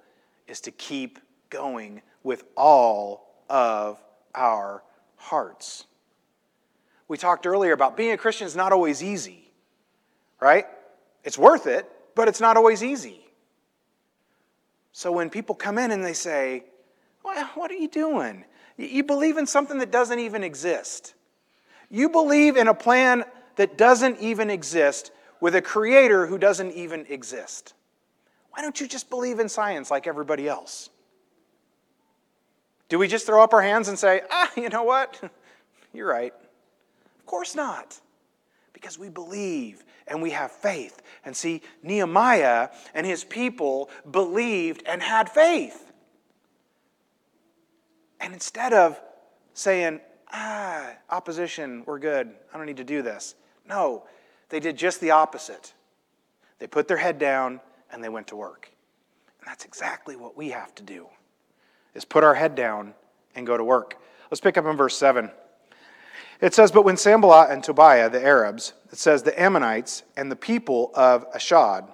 is 0.48 0.60
to 0.62 0.72
keep 0.72 1.20
going 1.48 2.02
with 2.24 2.42
all 2.56 3.36
of 3.48 4.02
our 4.34 4.82
hearts. 5.14 5.84
We 7.06 7.18
talked 7.18 7.46
earlier 7.46 7.72
about 7.72 7.96
being 7.96 8.10
a 8.10 8.16
Christian 8.16 8.48
is 8.48 8.56
not 8.56 8.72
always 8.72 9.00
easy, 9.00 9.52
right? 10.40 10.66
It's 11.22 11.38
worth 11.38 11.68
it, 11.68 11.88
but 12.16 12.26
it's 12.26 12.40
not 12.40 12.56
always 12.56 12.82
easy. 12.82 13.20
So 14.90 15.12
when 15.12 15.30
people 15.30 15.54
come 15.54 15.78
in 15.78 15.92
and 15.92 16.04
they 16.04 16.14
say, 16.14 16.64
well, 17.22 17.46
What 17.54 17.70
are 17.70 17.74
you 17.74 17.88
doing? 17.88 18.44
You 18.76 19.04
believe 19.04 19.36
in 19.36 19.46
something 19.46 19.78
that 19.78 19.92
doesn't 19.92 20.18
even 20.18 20.42
exist. 20.42 21.14
You 21.90 22.08
believe 22.08 22.56
in 22.56 22.68
a 22.68 22.74
plan 22.74 23.24
that 23.56 23.78
doesn't 23.78 24.20
even 24.20 24.50
exist 24.50 25.10
with 25.40 25.54
a 25.54 25.62
creator 25.62 26.26
who 26.26 26.38
doesn't 26.38 26.72
even 26.72 27.06
exist. 27.08 27.74
Why 28.50 28.62
don't 28.62 28.80
you 28.80 28.88
just 28.88 29.10
believe 29.10 29.38
in 29.38 29.48
science 29.48 29.90
like 29.90 30.06
everybody 30.06 30.48
else? 30.48 30.90
Do 32.88 32.98
we 32.98 33.08
just 33.08 33.26
throw 33.26 33.42
up 33.42 33.52
our 33.52 33.62
hands 33.62 33.88
and 33.88 33.98
say, 33.98 34.22
ah, 34.30 34.50
you 34.56 34.68
know 34.68 34.84
what? 34.84 35.20
You're 35.92 36.08
right. 36.08 36.32
Of 37.18 37.26
course 37.26 37.54
not. 37.54 38.00
Because 38.72 38.98
we 38.98 39.08
believe 39.08 39.84
and 40.06 40.22
we 40.22 40.30
have 40.30 40.52
faith. 40.52 41.02
And 41.24 41.36
see, 41.36 41.62
Nehemiah 41.82 42.68
and 42.94 43.06
his 43.06 43.24
people 43.24 43.90
believed 44.10 44.82
and 44.86 45.02
had 45.02 45.28
faith. 45.28 45.92
And 48.20 48.32
instead 48.32 48.72
of 48.72 49.00
saying, 49.54 50.00
ah, 50.32 50.90
opposition, 51.10 51.82
we're 51.86 51.98
good, 51.98 52.32
I 52.52 52.56
don't 52.56 52.66
need 52.66 52.76
to 52.78 52.84
do 52.84 53.02
this. 53.02 53.34
No, 53.68 54.04
they 54.48 54.60
did 54.60 54.76
just 54.76 55.00
the 55.00 55.10
opposite. 55.10 55.74
They 56.58 56.66
put 56.66 56.88
their 56.88 56.96
head 56.96 57.18
down 57.18 57.60
and 57.90 58.02
they 58.02 58.08
went 58.08 58.28
to 58.28 58.36
work. 58.36 58.70
And 59.40 59.48
that's 59.48 59.64
exactly 59.64 60.16
what 60.16 60.36
we 60.36 60.50
have 60.50 60.74
to 60.76 60.82
do. 60.82 61.06
Is 61.94 62.04
put 62.04 62.24
our 62.24 62.34
head 62.34 62.54
down 62.54 62.94
and 63.34 63.46
go 63.46 63.56
to 63.56 63.64
work. 63.64 63.98
Let's 64.30 64.40
pick 64.40 64.56
up 64.56 64.66
in 64.66 64.76
verse 64.76 64.96
7. 64.96 65.30
It 66.40 66.54
says, 66.54 66.70
But 66.70 66.84
when 66.84 66.96
Sanballat 66.96 67.50
and 67.50 67.62
Tobiah, 67.62 68.10
the 68.10 68.22
Arabs, 68.22 68.74
it 68.92 68.98
says, 68.98 69.22
the 69.22 69.40
Ammonites 69.40 70.02
and 70.16 70.30
the 70.30 70.36
people 70.36 70.90
of 70.94 71.26
Ashdod 71.34 71.90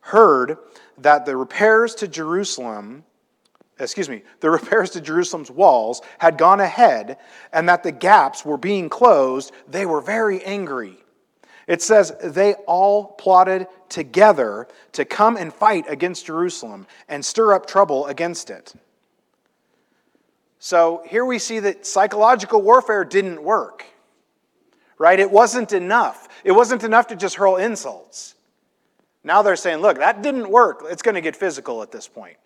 heard 0.00 0.58
that 0.98 1.26
the 1.26 1.36
repairs 1.36 1.94
to 1.96 2.08
Jerusalem, 2.08 3.04
excuse 3.78 4.08
me, 4.08 4.22
the 4.40 4.50
repairs 4.58 4.90
to 4.90 5.00
Jerusalem's 5.00 5.50
walls 5.50 6.02
had 6.18 6.38
gone 6.38 6.60
ahead 6.60 7.18
and 7.52 7.68
that 7.68 7.82
the 7.82 7.92
gaps 7.92 8.44
were 8.44 8.58
being 8.58 8.88
closed, 8.88 9.52
they 9.68 9.86
were 9.86 10.00
very 10.00 10.42
angry. 10.44 10.96
It 11.66 11.82
says, 11.82 12.14
they 12.24 12.54
all 12.66 13.04
plotted 13.04 13.66
together 13.90 14.68
to 14.92 15.04
come 15.04 15.36
and 15.36 15.52
fight 15.52 15.84
against 15.88 16.24
Jerusalem 16.24 16.86
and 17.08 17.22
stir 17.22 17.52
up 17.52 17.66
trouble 17.66 18.06
against 18.06 18.48
it. 18.48 18.72
So 20.58 21.02
here 21.06 21.24
we 21.24 21.38
see 21.38 21.60
that 21.60 21.86
psychological 21.86 22.62
warfare 22.62 23.04
didn't 23.04 23.42
work, 23.42 23.84
right? 24.96 25.20
It 25.20 25.30
wasn't 25.30 25.72
enough. 25.72 26.28
It 26.42 26.52
wasn't 26.52 26.84
enough 26.84 27.08
to 27.08 27.16
just 27.16 27.36
hurl 27.36 27.56
insults. 27.56 28.34
Now 29.22 29.42
they're 29.42 29.54
saying, 29.54 29.78
look, 29.78 29.98
that 29.98 30.22
didn't 30.22 30.48
work. 30.48 30.84
It's 30.86 31.02
going 31.02 31.16
to 31.16 31.20
get 31.20 31.36
physical 31.36 31.82
at 31.82 31.92
this 31.92 32.08
point. 32.08 32.38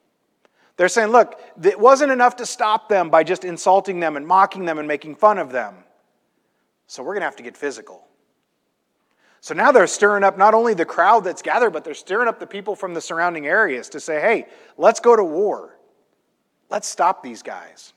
They're 0.77 0.89
saying, 0.89 1.09
look, 1.09 1.41
it 1.63 1.79
wasn't 1.79 2.13
enough 2.13 2.37
to 2.37 2.47
stop 2.47 2.89
them 2.89 3.11
by 3.11 3.25
just 3.25 3.45
insulting 3.45 4.01
them 4.01 4.17
and 4.17 4.27
mocking 4.27 4.65
them 4.65 4.79
and 4.79 4.89
making 4.89 5.17
fun 5.17 5.39
of 5.39 5.53
them. 5.53 5.75
So 6.87 7.03
we're 7.03 7.15
going 7.15 7.21
to 7.21 7.27
have 7.27 7.37
to 7.37 7.43
get 7.43 7.57
physical. 7.57 8.07
So 9.41 9.55
now 9.55 9.73
they're 9.73 9.87
stirring 9.87 10.25
up 10.25 10.39
not 10.39 10.55
only 10.55 10.73
the 10.73 10.85
crowd 10.85 11.25
that's 11.25 11.43
gathered, 11.43 11.71
but 11.71 11.85
they're 11.85 11.95
stirring 11.95 12.29
up 12.29 12.39
the 12.39 12.47
people 12.47 12.77
from 12.77 12.95
the 12.95 13.01
surrounding 13.01 13.47
areas 13.47 13.89
to 13.91 14.01
say, 14.01 14.21
hey, 14.21 14.47
let's 14.79 15.01
go 15.01 15.17
to 15.17 15.25
war. 15.25 15.79
Let's 16.71 16.89
stop 16.89 17.23
these 17.23 17.43
guys. 17.43 17.93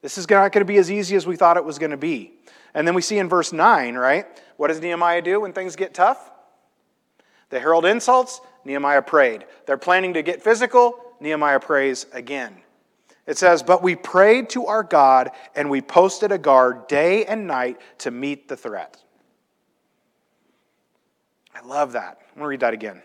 This 0.00 0.16
is 0.16 0.30
not 0.30 0.52
going 0.52 0.62
to 0.62 0.64
be 0.64 0.78
as 0.78 0.90
easy 0.90 1.16
as 1.16 1.26
we 1.26 1.36
thought 1.36 1.56
it 1.56 1.64
was 1.64 1.78
going 1.78 1.90
to 1.90 1.96
be. 1.96 2.32
And 2.72 2.86
then 2.86 2.94
we 2.94 3.02
see 3.02 3.18
in 3.18 3.28
verse 3.28 3.52
9, 3.52 3.96
right? 3.96 4.26
What 4.56 4.68
does 4.68 4.80
Nehemiah 4.80 5.22
do 5.22 5.40
when 5.40 5.52
things 5.52 5.76
get 5.76 5.92
tough? 5.92 6.30
They 7.50 7.58
hurled 7.58 7.84
insults, 7.84 8.40
Nehemiah 8.64 9.02
prayed. 9.02 9.44
They're 9.66 9.76
planning 9.76 10.14
to 10.14 10.22
get 10.22 10.40
physical, 10.40 11.09
Nehemiah 11.20 11.60
prays 11.60 12.06
again. 12.12 12.56
It 13.26 13.38
says, 13.38 13.62
But 13.62 13.82
we 13.82 13.94
prayed 13.94 14.50
to 14.50 14.66
our 14.66 14.82
God, 14.82 15.30
and 15.54 15.70
we 15.70 15.80
posted 15.80 16.32
a 16.32 16.38
guard 16.38 16.88
day 16.88 17.24
and 17.26 17.46
night 17.46 17.80
to 17.98 18.10
meet 18.10 18.48
the 18.48 18.56
threat. 18.56 19.02
I 21.54 21.66
love 21.66 21.92
that. 21.92 22.18
I'm 22.30 22.36
going 22.36 22.44
to 22.44 22.48
read 22.48 22.60
that 22.60 22.74
again 22.74 22.96
It 22.96 23.02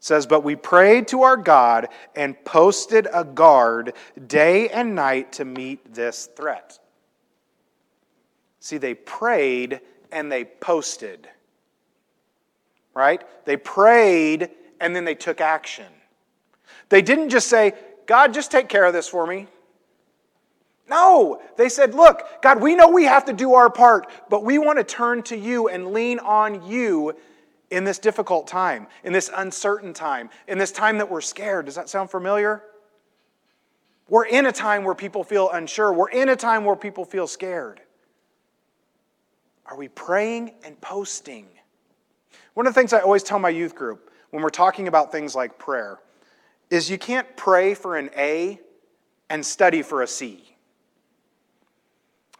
says, 0.00 0.26
But 0.26 0.44
we 0.44 0.56
prayed 0.56 1.08
to 1.08 1.22
our 1.22 1.36
God 1.36 1.88
and 2.14 2.42
posted 2.44 3.08
a 3.12 3.24
guard 3.24 3.94
day 4.26 4.68
and 4.68 4.94
night 4.94 5.32
to 5.34 5.44
meet 5.44 5.92
this 5.92 6.26
threat. 6.36 6.78
See, 8.60 8.78
they 8.78 8.94
prayed 8.94 9.80
and 10.12 10.30
they 10.30 10.44
posted. 10.44 11.28
Right? 12.94 13.22
They 13.44 13.56
prayed 13.56 14.50
and 14.80 14.94
then 14.94 15.04
they 15.04 15.14
took 15.14 15.40
action. 15.40 15.92
They 16.92 17.00
didn't 17.00 17.30
just 17.30 17.48
say, 17.48 17.72
God, 18.04 18.34
just 18.34 18.50
take 18.50 18.68
care 18.68 18.84
of 18.84 18.92
this 18.92 19.08
for 19.08 19.26
me. 19.26 19.46
No, 20.90 21.40
they 21.56 21.70
said, 21.70 21.94
Look, 21.94 22.42
God, 22.42 22.60
we 22.60 22.74
know 22.74 22.90
we 22.90 23.04
have 23.04 23.24
to 23.24 23.32
do 23.32 23.54
our 23.54 23.70
part, 23.70 24.10
but 24.28 24.44
we 24.44 24.58
want 24.58 24.78
to 24.78 24.84
turn 24.84 25.22
to 25.22 25.36
you 25.38 25.68
and 25.68 25.94
lean 25.94 26.18
on 26.18 26.66
you 26.68 27.16
in 27.70 27.84
this 27.84 27.98
difficult 27.98 28.46
time, 28.46 28.88
in 29.04 29.12
this 29.14 29.30
uncertain 29.34 29.94
time, 29.94 30.28
in 30.46 30.58
this 30.58 30.70
time 30.70 30.98
that 30.98 31.10
we're 31.10 31.22
scared. 31.22 31.64
Does 31.64 31.76
that 31.76 31.88
sound 31.88 32.10
familiar? 32.10 32.62
We're 34.10 34.26
in 34.26 34.44
a 34.44 34.52
time 34.52 34.84
where 34.84 34.94
people 34.94 35.24
feel 35.24 35.48
unsure. 35.48 35.94
We're 35.94 36.10
in 36.10 36.28
a 36.28 36.36
time 36.36 36.62
where 36.66 36.76
people 36.76 37.06
feel 37.06 37.26
scared. 37.26 37.80
Are 39.64 39.78
we 39.78 39.88
praying 39.88 40.52
and 40.62 40.78
posting? 40.82 41.48
One 42.52 42.66
of 42.66 42.74
the 42.74 42.78
things 42.78 42.92
I 42.92 43.00
always 43.00 43.22
tell 43.22 43.38
my 43.38 43.48
youth 43.48 43.74
group 43.74 44.10
when 44.28 44.42
we're 44.42 44.50
talking 44.50 44.88
about 44.88 45.10
things 45.10 45.34
like 45.34 45.58
prayer 45.58 45.98
is 46.72 46.88
you 46.88 46.96
can't 46.96 47.36
pray 47.36 47.74
for 47.74 47.98
an 47.98 48.08
A 48.16 48.58
and 49.28 49.44
study 49.44 49.82
for 49.82 50.00
a 50.00 50.06
C. 50.06 50.56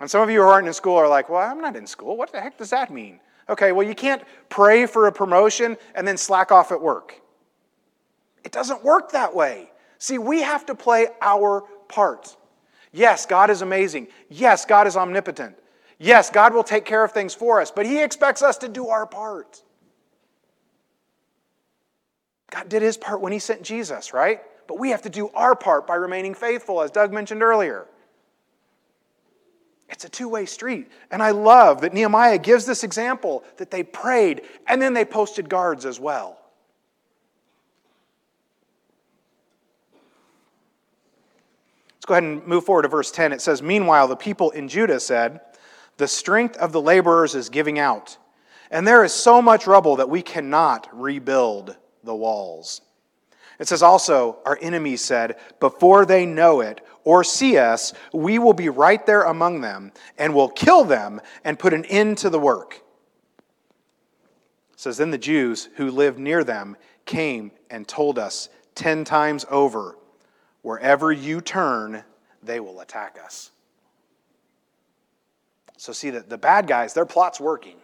And 0.01 0.11
some 0.11 0.23
of 0.23 0.31
you 0.31 0.40
who 0.40 0.49
aren't 0.49 0.66
in 0.66 0.73
school 0.73 0.97
are 0.97 1.07
like, 1.07 1.29
well, 1.29 1.42
I'm 1.42 1.61
not 1.61 1.77
in 1.77 1.87
school. 1.87 2.16
What 2.16 2.33
the 2.33 2.40
heck 2.40 2.57
does 2.57 2.71
that 2.71 2.90
mean? 2.90 3.21
Okay, 3.51 3.73
well, 3.73 3.87
you 3.87 3.95
can't 3.95 4.23
pray 4.49 4.87
for 4.87 5.07
a 5.07 5.12
promotion 5.12 5.77
and 5.95 6.09
then 6.09 6.16
slack 6.16 6.51
off 6.51 6.73
at 6.73 6.81
work. 6.81 7.21
It 8.42 8.53
doesn't 8.53 8.83
work 8.83 9.12
that 9.12 9.35
way. 9.35 9.71
See, 9.99 10.16
we 10.16 10.40
have 10.40 10.64
to 10.66 10.75
play 10.75 11.09
our 11.21 11.64
part. 11.88 12.35
Yes, 12.90 13.27
God 13.27 13.51
is 13.51 13.61
amazing. 13.61 14.09
Yes, 14.31 14.64
God 14.64 14.87
is 14.87 14.97
omnipotent. 14.97 15.57
Yes, 15.99 16.31
God 16.31 16.55
will 16.55 16.64
take 16.64 16.87
care 16.87 17.05
of 17.05 17.12
things 17.12 17.35
for 17.35 17.61
us, 17.61 17.71
but 17.71 17.85
He 17.85 18.03
expects 18.03 18.42
us 18.42 18.57
to 18.59 18.68
do 18.68 18.88
our 18.88 19.07
part. 19.07 19.62
God 22.53 22.69
did 22.69 22.83
His 22.83 22.97
part 22.97 23.21
when 23.21 23.33
He 23.33 23.38
sent 23.38 23.62
Jesus, 23.62 24.12
right? 24.12 24.41
But 24.69 24.79
we 24.79 24.91
have 24.91 25.03
to 25.03 25.11
do 25.11 25.31
our 25.35 25.57
part 25.57 25.87
by 25.87 25.95
remaining 25.95 26.35
faithful, 26.35 26.83
as 26.83 26.91
Doug 26.91 27.12
mentioned 27.12 27.43
earlier. 27.43 27.87
It's 29.88 30.05
a 30.05 30.09
two 30.09 30.29
way 30.29 30.47
street. 30.47 30.91
And 31.11 31.23
I 31.23 31.31
love 31.31 31.81
that 31.81 31.93
Nehemiah 31.93 32.38
gives 32.38 32.65
this 32.65 32.85
example 32.85 33.43
that 33.57 33.71
they 33.71 33.83
prayed 33.83 34.43
and 34.67 34.81
then 34.81 34.95
they 34.95 35.05
posted 35.05 35.49
guards 35.49 35.85
as 35.85 35.99
well. 35.99 36.38
Let's 41.97 42.07
go 42.07 42.15
ahead 42.15 42.25
and 42.25 42.47
move 42.47 42.65
forward 42.65 42.83
to 42.83 42.88
verse 42.88 43.11
10. 43.12 43.33
It 43.33 43.41
says, 43.41 43.62
Meanwhile, 43.62 44.09
the 44.09 44.17
people 44.17 44.51
in 44.51 44.69
Judah 44.69 44.99
said, 44.99 45.41
The 45.99 46.09
strength 46.09 46.57
of 46.57 46.73
the 46.73 46.81
laborers 46.81 47.35
is 47.35 47.49
giving 47.49 47.79
out, 47.79 48.19
and 48.71 48.87
there 48.87 49.05
is 49.05 49.12
so 49.12 49.41
much 49.41 49.67
rubble 49.67 49.97
that 49.97 50.11
we 50.11 50.21
cannot 50.21 50.88
rebuild 50.93 51.77
the 52.05 52.15
walls. 52.15 52.81
It 53.59 53.69
says 53.69 53.83
also, 53.83 54.38
Our 54.45 54.59
enemies 54.61 55.03
said, 55.03 55.37
Before 55.61 56.05
they 56.05 56.27
know 56.27 56.61
it, 56.61 56.81
or 57.05 57.25
see 57.25 57.59
us, 57.59 57.93
we 58.12 58.38
will 58.38 58.53
be 58.53 58.69
right 58.69 59.05
there 59.07 59.23
among 59.23 59.61
them 59.61 59.93
and 60.19 60.35
will 60.35 60.49
kill 60.49 60.85
them 60.85 61.21
and 61.45 61.59
put 61.59 61.75
an 61.75 61.85
end 61.87 62.19
to 62.19 62.31
the 62.31 62.38
work. 62.38 62.83
It 64.73 64.81
says, 64.81 64.97
Then 64.97 65.11
the 65.11 65.19
Jews 65.19 65.69
who 65.77 65.91
lived 65.91 66.19
near 66.19 66.45
them 66.45 66.77
came 67.05 67.51
and 67.71 67.87
told 67.87 68.19
us 68.19 68.49
ten 68.75 69.05
times 69.05 69.45
over, 69.51 69.97
Wherever 70.62 71.11
you 71.11 71.41
turn, 71.41 72.05
they 72.43 72.61
will 72.61 72.81
attack 72.81 73.19
us. 73.23 73.51
So, 75.77 75.93
see, 75.93 76.11
that 76.11 76.29
the 76.29 76.38
bad 76.38 76.69
guys, 76.69 76.95
their 76.95 77.07
plot's 77.07 77.41
working. 77.41 77.82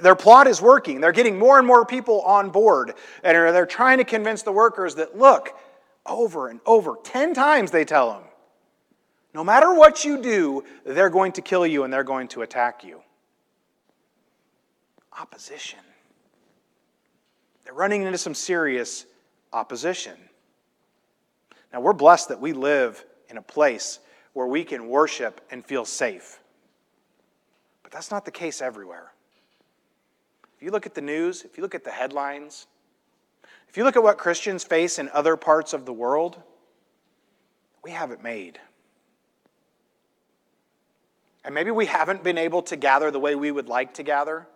Their 0.00 0.14
plot 0.14 0.46
is 0.46 0.62
working. 0.62 1.00
They're 1.00 1.12
getting 1.12 1.38
more 1.38 1.58
and 1.58 1.66
more 1.66 1.84
people 1.84 2.22
on 2.22 2.50
board. 2.50 2.94
And 3.22 3.36
they're 3.54 3.66
trying 3.66 3.98
to 3.98 4.04
convince 4.04 4.42
the 4.42 4.52
workers 4.52 4.94
that, 4.96 5.18
look, 5.18 5.56
over 6.06 6.48
and 6.48 6.60
over, 6.66 6.96
10 7.02 7.34
times 7.34 7.70
they 7.70 7.84
tell 7.84 8.12
them, 8.12 8.22
no 9.34 9.44
matter 9.44 9.72
what 9.72 10.04
you 10.04 10.20
do, 10.20 10.64
they're 10.84 11.10
going 11.10 11.32
to 11.32 11.42
kill 11.42 11.66
you 11.66 11.84
and 11.84 11.92
they're 11.92 12.04
going 12.04 12.28
to 12.28 12.42
attack 12.42 12.84
you. 12.84 13.00
Opposition. 15.18 15.78
They're 17.64 17.74
running 17.74 18.02
into 18.02 18.18
some 18.18 18.34
serious 18.34 19.06
opposition. 19.52 20.16
Now, 21.72 21.80
we're 21.80 21.92
blessed 21.92 22.28
that 22.28 22.40
we 22.40 22.52
live 22.52 23.04
in 23.30 23.38
a 23.38 23.42
place 23.42 24.00
where 24.34 24.46
we 24.46 24.64
can 24.64 24.88
worship 24.88 25.40
and 25.50 25.64
feel 25.64 25.84
safe. 25.84 26.38
But 27.82 27.92
that's 27.92 28.10
not 28.10 28.24
the 28.24 28.30
case 28.30 28.60
everywhere. 28.60 29.12
If 30.62 30.66
you 30.66 30.70
look 30.70 30.86
at 30.86 30.94
the 30.94 31.02
news, 31.02 31.42
if 31.42 31.56
you 31.56 31.62
look 31.64 31.74
at 31.74 31.82
the 31.82 31.90
headlines, 31.90 32.68
if 33.68 33.76
you 33.76 33.82
look 33.82 33.96
at 33.96 34.02
what 34.04 34.16
Christians 34.16 34.62
face 34.62 35.00
in 35.00 35.08
other 35.08 35.36
parts 35.36 35.72
of 35.72 35.86
the 35.86 35.92
world, 35.92 36.40
we 37.82 37.90
have 37.90 38.12
it 38.12 38.22
made. 38.22 38.60
And 41.44 41.52
maybe 41.52 41.72
we 41.72 41.86
haven't 41.86 42.22
been 42.22 42.38
able 42.38 42.62
to 42.62 42.76
gather 42.76 43.10
the 43.10 43.18
way 43.18 43.34
we 43.34 43.50
would 43.50 43.68
like 43.68 43.94
to 43.94 44.04
gather. 44.04 44.46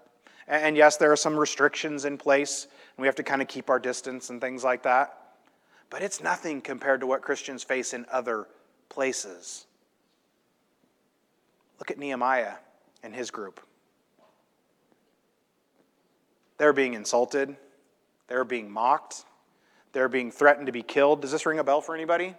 And 0.47 0.77
yes, 0.77 0.97
there 0.97 1.11
are 1.11 1.17
some 1.17 1.37
restrictions 1.37 2.05
in 2.05 2.19
place, 2.19 2.69
and 2.97 3.03
we 3.03 3.09
have 3.09 3.17
to 3.17 3.25
kind 3.25 3.43
of 3.43 3.49
keep 3.49 3.69
our 3.69 3.81
distance 3.81 4.31
and 4.31 4.41
things 4.41 4.63
like 4.63 4.85
that. 4.85 5.33
But 5.91 6.03
it's 6.03 6.23
nothing 6.23 6.61
compared 6.61 7.01
to 7.01 7.09
what 7.09 7.21
Christians 7.21 7.65
face 7.65 7.93
in 7.93 8.07
other 8.13 8.47
places. 8.91 9.67
Look 11.81 11.91
at 11.91 11.99
Nehemiah 11.99 12.55
and 13.03 13.13
his 13.13 13.33
group. 13.33 13.61
They're 16.59 16.73
being 16.73 16.95
insulted, 16.95 17.57
they're 18.29 18.45
being 18.45 18.71
mocked, 18.71 19.25
they're 19.93 20.09
being 20.09 20.31
threatened 20.31 20.67
to 20.67 20.73
be 20.73 20.83
killed. 20.83 21.23
Does 21.23 21.33
this 21.33 21.47
ring 21.47 21.59
a 21.59 21.65
bell 21.65 21.81
for 21.81 21.95
anybody? 21.95 22.35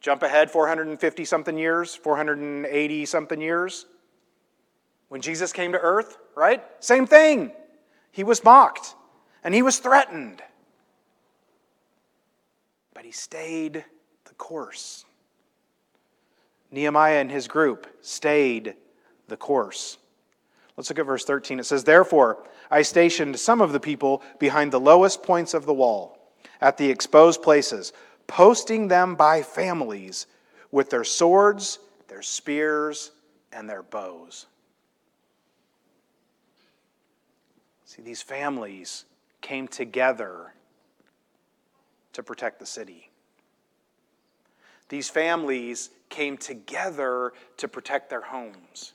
Jump 0.00 0.22
ahead 0.22 0.50
450 0.50 1.24
something 1.24 1.56
years, 1.56 1.94
480 1.94 3.06
something 3.06 3.40
years. 3.40 3.86
When 5.08 5.20
Jesus 5.20 5.52
came 5.52 5.72
to 5.72 5.78
earth, 5.78 6.18
right? 6.34 6.62
Same 6.80 7.06
thing. 7.06 7.52
He 8.10 8.24
was 8.24 8.42
mocked 8.42 8.94
and 9.44 9.54
he 9.54 9.62
was 9.62 9.78
threatened. 9.78 10.42
But 12.94 13.04
he 13.04 13.12
stayed 13.12 13.84
the 14.24 14.34
course. 14.34 15.04
Nehemiah 16.70 17.20
and 17.20 17.30
his 17.30 17.46
group 17.46 17.86
stayed 18.00 18.74
the 19.28 19.36
course. 19.36 19.98
Let's 20.76 20.88
look 20.88 20.98
at 20.98 21.06
verse 21.06 21.24
13. 21.24 21.60
It 21.60 21.64
says, 21.64 21.84
Therefore, 21.84 22.38
I 22.70 22.82
stationed 22.82 23.38
some 23.38 23.60
of 23.60 23.72
the 23.72 23.80
people 23.80 24.22
behind 24.38 24.72
the 24.72 24.80
lowest 24.80 25.22
points 25.22 25.54
of 25.54 25.66
the 25.66 25.74
wall, 25.74 26.18
at 26.60 26.78
the 26.78 26.90
exposed 26.90 27.42
places, 27.42 27.92
posting 28.26 28.88
them 28.88 29.14
by 29.14 29.42
families 29.42 30.26
with 30.70 30.88
their 30.88 31.04
swords, 31.04 31.78
their 32.08 32.22
spears, 32.22 33.10
and 33.52 33.68
their 33.68 33.82
bows. 33.82 34.46
See, 37.84 38.00
these 38.00 38.22
families 38.22 39.04
came 39.42 39.68
together 39.68 40.54
to 42.14 42.22
protect 42.22 42.58
the 42.58 42.66
city. 42.66 43.10
These 44.88 45.10
families 45.10 45.90
came 46.08 46.38
together 46.38 47.32
to 47.58 47.68
protect 47.68 48.08
their 48.08 48.22
homes 48.22 48.92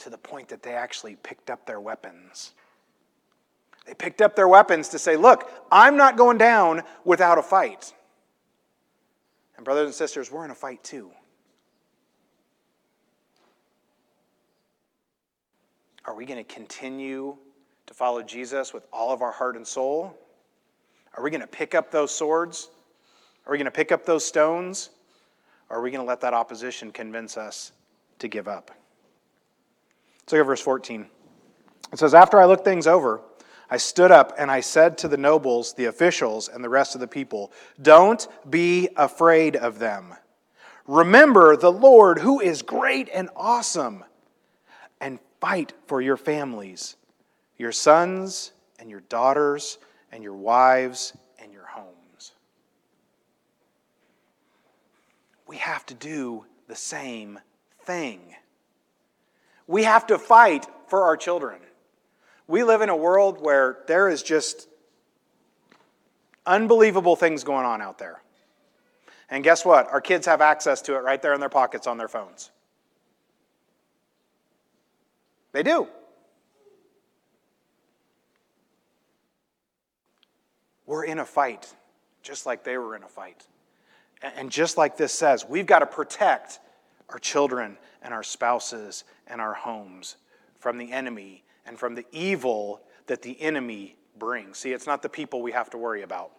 to 0.00 0.10
the 0.10 0.18
point 0.18 0.48
that 0.48 0.62
they 0.62 0.74
actually 0.74 1.16
picked 1.16 1.50
up 1.50 1.66
their 1.66 1.80
weapons. 1.80 2.52
They 3.86 3.94
picked 3.94 4.20
up 4.20 4.36
their 4.36 4.48
weapons 4.48 4.88
to 4.88 4.98
say, 4.98 5.16
Look, 5.16 5.50
I'm 5.70 5.96
not 5.96 6.16
going 6.16 6.38
down 6.38 6.82
without 7.04 7.38
a 7.38 7.42
fight. 7.42 7.92
And, 9.56 9.64
brothers 9.64 9.86
and 9.86 9.94
sisters, 9.94 10.30
we're 10.30 10.44
in 10.44 10.50
a 10.50 10.54
fight 10.54 10.82
too. 10.82 11.10
Are 16.04 16.14
we 16.14 16.24
going 16.24 16.42
to 16.42 16.54
continue 16.54 17.36
to 17.86 17.94
follow 17.94 18.22
Jesus 18.22 18.72
with 18.72 18.86
all 18.92 19.12
of 19.12 19.22
our 19.22 19.32
heart 19.32 19.56
and 19.56 19.66
soul? 19.66 20.16
Are 21.16 21.22
we 21.22 21.30
going 21.30 21.40
to 21.40 21.46
pick 21.46 21.74
up 21.74 21.90
those 21.90 22.14
swords? 22.14 22.70
Are 23.46 23.52
we 23.52 23.58
going 23.58 23.66
to 23.66 23.70
pick 23.70 23.92
up 23.92 24.06
those 24.06 24.24
stones? 24.24 24.90
Or 25.68 25.78
are 25.78 25.82
we 25.82 25.90
going 25.90 26.04
to 26.04 26.08
let 26.08 26.20
that 26.22 26.34
opposition 26.34 26.90
convince 26.90 27.36
us 27.36 27.72
to 28.18 28.28
give 28.28 28.48
up? 28.48 28.70
Let's 30.30 30.38
look 30.38 30.42
at 30.42 30.46
verse 30.46 30.60
14. 30.60 31.06
It 31.92 31.98
says, 31.98 32.14
After 32.14 32.40
I 32.40 32.44
looked 32.44 32.62
things 32.62 32.86
over, 32.86 33.20
I 33.68 33.78
stood 33.78 34.12
up 34.12 34.32
and 34.38 34.48
I 34.48 34.60
said 34.60 34.96
to 34.98 35.08
the 35.08 35.16
nobles, 35.16 35.74
the 35.74 35.86
officials, 35.86 36.46
and 36.48 36.62
the 36.62 36.68
rest 36.68 36.94
of 36.94 37.00
the 37.00 37.08
people, 37.08 37.50
Don't 37.82 38.28
be 38.48 38.90
afraid 38.96 39.56
of 39.56 39.80
them. 39.80 40.14
Remember 40.86 41.56
the 41.56 41.72
Lord 41.72 42.20
who 42.20 42.38
is 42.38 42.62
great 42.62 43.08
and 43.12 43.28
awesome, 43.34 44.04
and 45.00 45.18
fight 45.40 45.72
for 45.86 46.00
your 46.00 46.16
families, 46.16 46.94
your 47.58 47.72
sons 47.72 48.52
and 48.78 48.88
your 48.88 49.00
daughters, 49.00 49.78
and 50.12 50.22
your 50.22 50.36
wives 50.36 51.12
and 51.40 51.52
your 51.52 51.66
homes. 51.66 52.34
We 55.48 55.56
have 55.56 55.84
to 55.86 55.94
do 55.94 56.44
the 56.68 56.76
same 56.76 57.40
thing. 57.82 58.36
We 59.70 59.84
have 59.84 60.08
to 60.08 60.18
fight 60.18 60.66
for 60.88 61.04
our 61.04 61.16
children. 61.16 61.60
We 62.48 62.64
live 62.64 62.82
in 62.82 62.88
a 62.88 62.96
world 62.96 63.40
where 63.40 63.78
there 63.86 64.08
is 64.08 64.20
just 64.20 64.66
unbelievable 66.44 67.14
things 67.14 67.44
going 67.44 67.64
on 67.64 67.80
out 67.80 67.96
there. 67.96 68.20
And 69.30 69.44
guess 69.44 69.64
what? 69.64 69.88
Our 69.92 70.00
kids 70.00 70.26
have 70.26 70.40
access 70.40 70.82
to 70.82 70.96
it 70.96 71.04
right 71.04 71.22
there 71.22 71.34
in 71.34 71.38
their 71.38 71.48
pockets 71.48 71.86
on 71.86 71.98
their 71.98 72.08
phones. 72.08 72.50
They 75.52 75.62
do. 75.62 75.86
We're 80.84 81.04
in 81.04 81.20
a 81.20 81.24
fight, 81.24 81.72
just 82.24 82.44
like 82.44 82.64
they 82.64 82.76
were 82.76 82.96
in 82.96 83.04
a 83.04 83.08
fight. 83.08 83.46
And 84.20 84.50
just 84.50 84.76
like 84.76 84.96
this 84.96 85.12
says, 85.12 85.46
we've 85.48 85.66
got 85.66 85.78
to 85.78 85.86
protect 85.86 86.58
our 87.08 87.20
children 87.20 87.78
and 88.02 88.14
our 88.14 88.22
spouses 88.22 89.04
and 89.26 89.40
our 89.40 89.54
homes 89.54 90.16
from 90.58 90.78
the 90.78 90.92
enemy 90.92 91.44
and 91.66 91.78
from 91.78 91.94
the 91.94 92.04
evil 92.12 92.80
that 93.06 93.22
the 93.22 93.40
enemy 93.40 93.96
brings. 94.18 94.58
See, 94.58 94.72
it's 94.72 94.86
not 94.86 95.02
the 95.02 95.08
people 95.08 95.42
we 95.42 95.52
have 95.52 95.70
to 95.70 95.78
worry 95.78 96.02
about. 96.02 96.32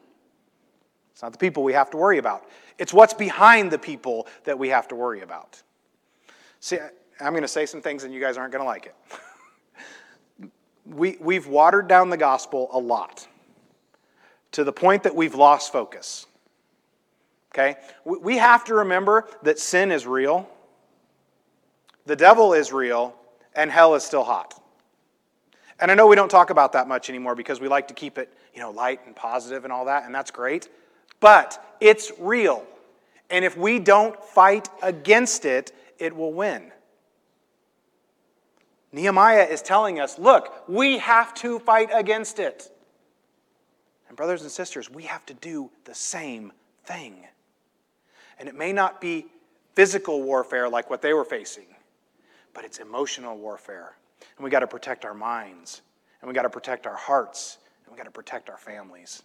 It's 1.12 1.22
not 1.22 1.32
the 1.32 1.38
people 1.38 1.64
we 1.64 1.74
have 1.74 1.90
to 1.92 1.98
worry 1.98 2.18
about. 2.18 2.48
It's 2.78 2.94
what's 2.94 3.14
behind 3.14 3.72
the 3.72 3.78
people 3.78 4.28
that 4.46 4.58
we 4.58 4.70
have 4.70 4.88
to 4.90 4.96
worry 4.96 5.22
about. 5.22 5.62
See, 6.60 6.78
I'm 7.20 7.34
going 7.34 7.42
to 7.42 7.48
say 7.48 7.66
some 7.66 7.82
things 7.82 8.04
and 8.04 8.14
you 8.14 8.22
guys 8.22 8.38
aren't 8.38 8.54
going 8.54 8.64
to 8.64 8.68
like 8.68 8.86
it. 8.86 10.50
we, 10.86 11.18
we've 11.20 11.48
watered 11.48 11.88
down 11.88 12.10
the 12.10 12.18
gospel 12.18 12.70
a 12.72 12.80
lot 12.80 13.28
to 14.54 14.64
the 14.64 14.72
point 14.74 15.04
that 15.04 15.16
we've 15.16 15.36
lost 15.36 15.72
focus. 15.72 16.26
Okay? 17.54 17.76
We 18.06 18.38
have 18.38 18.64
to 18.66 18.76
remember 18.76 19.28
that 19.44 19.60
sin 19.60 19.92
is 19.92 20.08
real, 20.08 20.50
the 22.12 22.16
devil 22.18 22.52
is 22.52 22.74
real, 22.74 23.16
and 23.56 23.72
hell 23.72 23.96
is 23.96 24.04
still 24.04 24.26
hot. 24.26 24.62
And 25.80 25.90
I 25.90 25.94
know 25.94 26.08
we 26.08 26.18
don't 26.18 26.30
talk 26.30 26.50
about 26.50 26.74
that 26.74 26.86
much 26.86 27.10
anymore 27.10 27.36
because 27.36 27.62
we 27.62 27.70
like 27.70 27.88
to 27.88 27.94
keep 27.94 28.18
it, 28.18 28.34
you 28.54 28.60
know, 28.60 28.70
light 28.70 29.00
and 29.06 29.16
positive 29.16 29.64
and 29.64 29.72
all 29.72 29.86
that, 29.86 30.04
and 30.04 30.14
that's 30.14 30.30
great. 30.30 30.68
But 31.22 31.78
it's 31.80 32.12
real. 32.20 32.66
And 33.30 33.46
if 33.46 33.56
we 33.56 33.80
don't 33.80 34.22
fight 34.22 34.68
against 34.84 35.46
it, 35.46 35.72
it 36.00 36.14
will 36.14 36.34
win. 36.34 36.74
Nehemiah 38.92 39.46
is 39.46 39.62
telling 39.62 40.02
us 40.02 40.20
look, 40.20 40.68
we 40.68 40.98
have 40.98 41.34
to 41.36 41.60
fight 41.60 41.92
against 41.94 42.40
it. 42.40 42.70
And, 44.10 44.18
brothers 44.18 44.42
and 44.42 44.52
sisters, 44.52 44.90
we 44.90 45.04
have 45.04 45.26
to 45.28 45.34
do 45.34 45.72
the 45.86 45.96
same 45.96 46.52
thing. 46.84 47.26
And 48.38 48.50
it 48.50 48.56
may 48.56 48.74
not 48.74 49.00
be 49.00 49.28
physical 49.76 50.22
warfare 50.24 50.68
like 50.68 50.90
what 50.90 51.02
they 51.02 51.14
were 51.14 51.24
facing, 51.24 51.71
but 52.54 52.66
it's 52.66 52.80
emotional 52.80 53.38
warfare 53.38 53.96
and 54.38 54.44
we 54.44 54.50
got 54.50 54.60
to 54.60 54.68
protect 54.68 55.06
our 55.06 55.14
minds, 55.14 55.82
and 56.22 56.28
we 56.28 56.34
got 56.34 56.44
to 56.44 56.50
protect 56.50 56.88
our 56.88 56.96
hearts, 56.96 57.58
and 57.86 57.94
we 57.94 57.98
got 57.98 58.06
to 58.06 58.12
protect 58.12 58.50
our 58.50 58.58
families. 58.58 59.24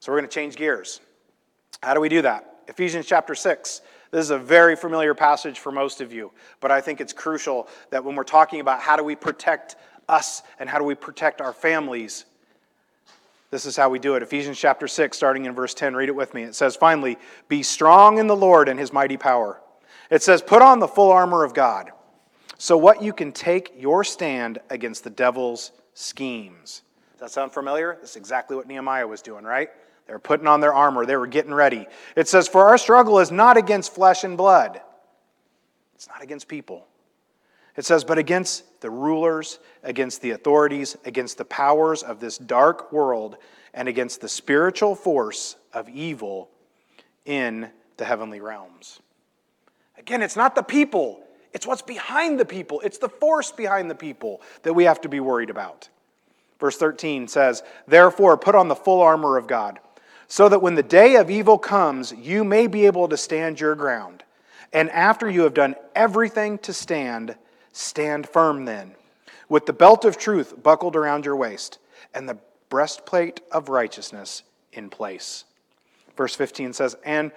So 0.00 0.12
we're 0.12 0.18
going 0.18 0.28
to 0.28 0.34
change 0.34 0.56
gears. 0.56 1.00
How 1.82 1.94
do 1.94 2.00
we 2.00 2.08
do 2.08 2.22
that? 2.22 2.60
Ephesians 2.68 3.06
chapter 3.06 3.34
6 3.34 3.80
This 4.10 4.20
is 4.20 4.30
a 4.30 4.38
very 4.38 4.76
familiar 4.76 5.14
passage 5.14 5.58
for 5.58 5.72
most 5.72 6.00
of 6.00 6.12
you, 6.12 6.30
but 6.60 6.70
I 6.70 6.80
think 6.80 7.00
it's 7.00 7.12
crucial 7.12 7.68
that 7.90 8.04
when 8.04 8.14
we're 8.14 8.24
talking 8.24 8.60
about 8.60 8.80
how 8.80 8.96
do 8.96 9.04
we 9.04 9.16
protect 9.16 9.76
us 10.08 10.42
and 10.58 10.68
how 10.68 10.78
do 10.78 10.84
we 10.84 10.94
protect 10.94 11.40
our 11.40 11.52
families, 11.52 12.24
this 13.50 13.64
is 13.64 13.76
how 13.76 13.88
we 13.88 13.98
do 13.98 14.14
it. 14.14 14.22
Ephesians 14.22 14.58
chapter 14.58 14.86
6, 14.86 15.16
starting 15.16 15.46
in 15.46 15.54
verse 15.54 15.72
10, 15.72 15.94
read 15.96 16.10
it 16.10 16.14
with 16.14 16.34
me. 16.34 16.42
It 16.42 16.54
says, 16.54 16.76
Finally, 16.76 17.16
be 17.48 17.62
strong 17.62 18.18
in 18.18 18.26
the 18.26 18.36
Lord 18.36 18.68
and 18.68 18.78
his 18.78 18.92
mighty 18.92 19.16
power. 19.16 19.58
It 20.10 20.22
says, 20.22 20.42
Put 20.42 20.62
on 20.62 20.78
the 20.78 20.88
full 20.88 21.10
armor 21.10 21.44
of 21.44 21.54
God, 21.54 21.90
so 22.56 22.76
what 22.76 23.02
you 23.02 23.12
can 23.12 23.32
take 23.32 23.72
your 23.76 24.04
stand 24.04 24.58
against 24.70 25.04
the 25.04 25.10
devil's 25.10 25.72
schemes. 25.94 26.82
Does 27.12 27.20
that 27.20 27.30
sound 27.30 27.52
familiar? 27.52 27.96
That's 28.00 28.16
exactly 28.16 28.56
what 28.56 28.66
Nehemiah 28.66 29.06
was 29.06 29.22
doing, 29.22 29.44
right? 29.44 29.70
They 30.06 30.12
were 30.12 30.18
putting 30.18 30.46
on 30.46 30.60
their 30.60 30.72
armor, 30.72 31.04
they 31.04 31.16
were 31.16 31.26
getting 31.26 31.52
ready. 31.52 31.86
It 32.16 32.28
says, 32.28 32.48
For 32.48 32.68
our 32.68 32.78
struggle 32.78 33.18
is 33.18 33.30
not 33.30 33.56
against 33.56 33.94
flesh 33.94 34.24
and 34.24 34.36
blood, 34.36 34.80
it's 35.94 36.08
not 36.08 36.22
against 36.22 36.48
people. 36.48 36.86
It 37.76 37.84
says, 37.84 38.04
But 38.04 38.18
against 38.18 38.80
the 38.80 38.90
rulers, 38.90 39.58
against 39.82 40.22
the 40.22 40.30
authorities, 40.30 40.96
against 41.04 41.38
the 41.38 41.44
powers 41.44 42.02
of 42.02 42.20
this 42.20 42.38
dark 42.38 42.92
world, 42.92 43.36
and 43.74 43.88
against 43.88 44.20
the 44.20 44.28
spiritual 44.28 44.94
force 44.94 45.56
of 45.72 45.88
evil 45.88 46.50
in 47.24 47.70
the 47.98 48.04
heavenly 48.04 48.40
realms. 48.40 49.00
Again, 49.98 50.22
it's 50.22 50.36
not 50.36 50.54
the 50.54 50.62
people, 50.62 51.20
it's 51.52 51.66
what's 51.66 51.82
behind 51.82 52.38
the 52.38 52.44
people, 52.44 52.80
it's 52.80 52.98
the 52.98 53.08
force 53.08 53.50
behind 53.50 53.90
the 53.90 53.94
people 53.94 54.40
that 54.62 54.72
we 54.72 54.84
have 54.84 55.00
to 55.02 55.08
be 55.08 55.20
worried 55.20 55.50
about. 55.50 55.88
Verse 56.60 56.76
13 56.76 57.28
says, 57.28 57.62
Therefore, 57.86 58.36
put 58.36 58.54
on 58.54 58.68
the 58.68 58.74
full 58.74 59.00
armor 59.00 59.36
of 59.36 59.46
God 59.46 59.78
so 60.28 60.48
that 60.48 60.60
when 60.60 60.74
the 60.74 60.82
day 60.82 61.16
of 61.16 61.30
evil 61.30 61.58
comes, 61.58 62.12
you 62.12 62.44
may 62.44 62.66
be 62.66 62.86
able 62.86 63.08
to 63.08 63.16
stand 63.16 63.58
your 63.58 63.74
ground. 63.74 64.22
And 64.72 64.90
after 64.90 65.28
you 65.28 65.42
have 65.42 65.54
done 65.54 65.74
everything 65.94 66.58
to 66.58 66.72
stand, 66.74 67.34
stand 67.72 68.28
firm 68.28 68.66
then, 68.66 68.94
with 69.48 69.64
the 69.64 69.72
belt 69.72 70.04
of 70.04 70.18
truth 70.18 70.62
buckled 70.62 70.96
around 70.96 71.24
your 71.24 71.36
waist, 71.36 71.78
and 72.14 72.28
the 72.28 72.38
breastplate 72.68 73.40
of 73.50 73.70
righteousness 73.70 74.42
in 74.74 74.90
place. 74.90 75.44
Verse 76.16 76.34
15 76.34 76.74
says, 76.74 76.96
And 77.04 77.32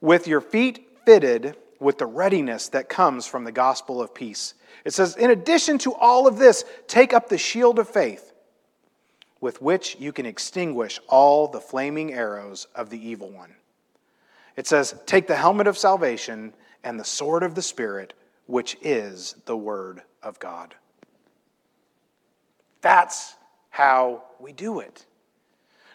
with 0.00 0.26
your 0.26 0.40
feet 0.40 0.88
fitted 1.04 1.56
with 1.80 1.98
the 1.98 2.06
readiness 2.06 2.68
that 2.68 2.88
comes 2.88 3.26
from 3.26 3.44
the 3.44 3.52
gospel 3.52 4.00
of 4.00 4.14
peace. 4.14 4.54
It 4.84 4.92
says, 4.92 5.16
In 5.16 5.30
addition 5.30 5.78
to 5.78 5.94
all 5.94 6.26
of 6.26 6.38
this, 6.38 6.64
take 6.86 7.12
up 7.12 7.28
the 7.28 7.38
shield 7.38 7.78
of 7.78 7.88
faith 7.88 8.32
with 9.40 9.62
which 9.62 9.96
you 9.98 10.12
can 10.12 10.26
extinguish 10.26 11.00
all 11.08 11.48
the 11.48 11.60
flaming 11.60 12.12
arrows 12.12 12.66
of 12.74 12.90
the 12.90 13.08
evil 13.08 13.30
one. 13.30 13.54
It 14.56 14.66
says, 14.66 14.94
Take 15.06 15.26
the 15.26 15.36
helmet 15.36 15.66
of 15.66 15.78
salvation 15.78 16.52
and 16.84 17.00
the 17.00 17.04
sword 17.04 17.42
of 17.42 17.54
the 17.54 17.62
Spirit, 17.62 18.12
which 18.46 18.76
is 18.82 19.34
the 19.46 19.56
Word 19.56 20.02
of 20.22 20.38
God. 20.38 20.74
That's 22.82 23.34
how 23.70 24.24
we 24.38 24.52
do 24.52 24.80
it. 24.80 25.06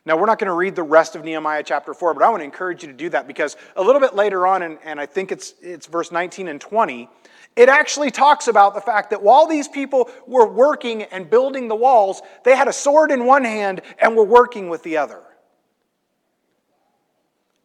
Now, 0.06 0.18
we're 0.18 0.28
not 0.28 0.38
going 0.38 0.50
to 0.50 0.54
read 0.54 0.76
the 0.76 0.84
rest 0.84 1.16
of 1.16 1.24
Nehemiah 1.24 1.64
chapter 1.64 1.94
4, 1.94 2.14
but 2.14 2.22
I 2.22 2.30
want 2.30 2.42
to 2.42 2.46
encourage 2.46 2.84
you 2.84 2.90
to 2.90 2.96
do 2.96 3.10
that 3.10 3.28
because 3.28 3.58
a 3.76 3.82
little 3.82 4.00
bit 4.00 4.14
later 4.14 4.46
on, 4.46 4.62
and, 4.62 4.78
and 4.84 5.00
I 5.00 5.08
think 5.08 5.32
it's, 5.32 5.56
it's 5.62 5.88
verse 5.88 6.12
19 6.12 6.48
and 6.48 6.62
20, 6.62 7.10
it 7.56 7.70
actually 7.70 8.12
talks 8.12 8.48
about 8.48 8.76
the 8.76 8.82
fact 8.82 9.10
that 9.10 9.24
while 9.24 9.48
these 9.48 9.68
people 9.68 10.10
were 10.28 10.48
working 10.48 11.04
and 11.04 11.28
building 11.28 11.68
the 11.68 11.76
walls, 11.76 12.22
they 12.44 12.56
had 12.56 12.68
a 12.68 12.74
sword 12.74 13.10
in 13.10 13.26
one 13.26 13.44
hand 13.44 13.82
and 13.98 14.16
were 14.16 14.26
working 14.26 14.70
with 14.70 14.84
the 14.84 14.98
other. 14.98 15.22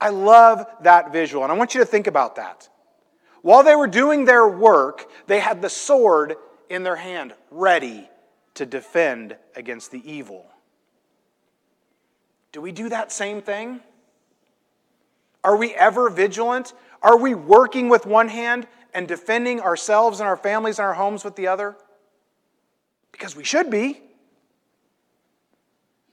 I 0.00 0.08
love 0.08 0.64
that 0.82 1.12
visual, 1.12 1.42
and 1.42 1.52
I 1.52 1.56
want 1.56 1.74
you 1.74 1.80
to 1.80 1.86
think 1.86 2.06
about 2.06 2.36
that. 2.36 2.70
While 3.42 3.64
they 3.64 3.76
were 3.76 3.86
doing 3.86 4.24
their 4.24 4.48
work, 4.48 5.10
they 5.26 5.40
had 5.40 5.60
the 5.60 5.68
sword 5.68 6.36
in 6.70 6.84
their 6.84 6.96
hand, 6.96 7.34
ready 7.50 8.08
to 8.54 8.64
defend 8.64 9.36
against 9.54 9.90
the 9.90 10.10
evil. 10.10 10.46
Do 12.52 12.60
we 12.60 12.72
do 12.72 12.88
that 12.88 13.12
same 13.12 13.42
thing? 13.42 13.80
Are 15.42 15.56
we 15.56 15.74
ever 15.74 16.10
vigilant? 16.10 16.74
Are 17.02 17.16
we 17.16 17.34
working 17.34 17.88
with 17.88 18.06
one 18.06 18.28
hand 18.28 18.66
and 18.92 19.06
defending 19.06 19.60
ourselves 19.60 20.20
and 20.20 20.28
our 20.28 20.36
families 20.36 20.78
and 20.78 20.86
our 20.86 20.94
homes 20.94 21.24
with 21.24 21.36
the 21.36 21.46
other? 21.46 21.76
Because 23.12 23.34
we 23.34 23.44
should 23.44 23.70
be. 23.70 24.00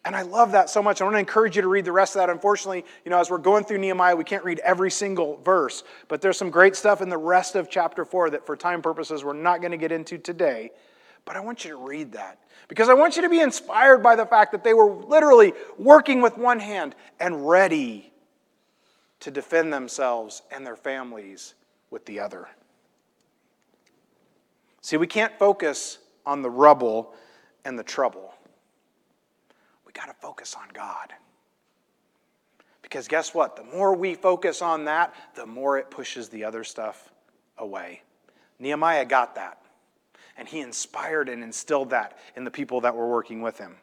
And 0.05 0.15
I 0.15 0.21
love 0.21 0.53
that 0.53 0.69
so 0.69 0.81
much. 0.81 1.01
I 1.01 1.03
want 1.03 1.15
to 1.15 1.19
encourage 1.19 1.57
you 1.57 1.61
to 1.63 1.67
read 1.67 1.83
the 1.83 1.91
rest 1.91 2.15
of 2.15 2.21
that. 2.21 2.29
Unfortunately, 2.29 2.85
you 3.03 3.11
know, 3.11 3.19
as 3.19 3.29
we're 3.29 3.39
going 3.39 3.65
through 3.65 3.79
Nehemiah, 3.79 4.15
we 4.15 4.23
can't 4.23 4.45
read 4.45 4.59
every 4.59 4.89
single 4.89 5.35
verse, 5.43 5.83
but 6.07 6.21
there's 6.21 6.37
some 6.37 6.49
great 6.49 6.77
stuff 6.77 7.01
in 7.01 7.09
the 7.09 7.17
rest 7.17 7.55
of 7.55 7.69
chapter 7.69 8.05
4 8.05 8.29
that, 8.29 8.45
for 8.45 8.55
time 8.55 8.81
purposes, 8.81 9.25
we're 9.25 9.33
not 9.33 9.59
going 9.59 9.71
to 9.71 9.77
get 9.77 9.91
into 9.91 10.17
today. 10.17 10.71
But 11.27 11.35
I 11.35 11.41
want 11.41 11.65
you 11.65 11.71
to 11.71 11.77
read 11.77 12.13
that 12.13 12.39
because 12.69 12.87
I 12.87 12.93
want 12.93 13.17
you 13.17 13.21
to 13.23 13.29
be 13.29 13.41
inspired 13.41 14.01
by 14.01 14.15
the 14.15 14.25
fact 14.25 14.53
that 14.53 14.63
they 14.63 14.73
were 14.73 14.89
literally 14.89 15.51
working 15.77 16.21
with 16.21 16.37
one 16.37 16.57
hand 16.57 16.95
and 17.19 17.47
ready 17.47 18.13
to 19.19 19.29
defend 19.29 19.73
themselves 19.73 20.41
and 20.51 20.65
their 20.65 20.77
families 20.77 21.53
with 21.91 22.05
the 22.05 22.21
other. 22.21 22.47
See, 24.81 24.95
we 24.95 25.05
can't 25.05 25.37
focus 25.37 25.97
on 26.25 26.41
the 26.41 26.49
rubble 26.49 27.13
and 27.65 27.77
the 27.77 27.83
trouble. 27.83 28.33
We 29.85 29.91
got 29.91 30.05
to 30.05 30.13
focus 30.13 30.55
on 30.55 30.69
God. 30.73 31.11
Because 32.81 33.09
guess 33.09 33.33
what? 33.33 33.57
The 33.57 33.65
more 33.65 33.93
we 33.93 34.15
focus 34.15 34.61
on 34.61 34.85
that, 34.85 35.13
the 35.35 35.45
more 35.45 35.77
it 35.77 35.91
pushes 35.91 36.29
the 36.29 36.45
other 36.45 36.63
stuff 36.63 37.11
away. 37.57 38.01
Nehemiah 38.59 39.03
got 39.03 39.35
that. 39.35 39.61
And 40.37 40.47
he 40.47 40.61
inspired 40.61 41.29
and 41.29 41.43
instilled 41.43 41.89
that 41.89 42.17
in 42.35 42.43
the 42.43 42.51
people 42.51 42.81
that 42.81 42.95
were 42.95 43.09
working 43.09 43.41
with 43.41 43.57
him. 43.57 43.75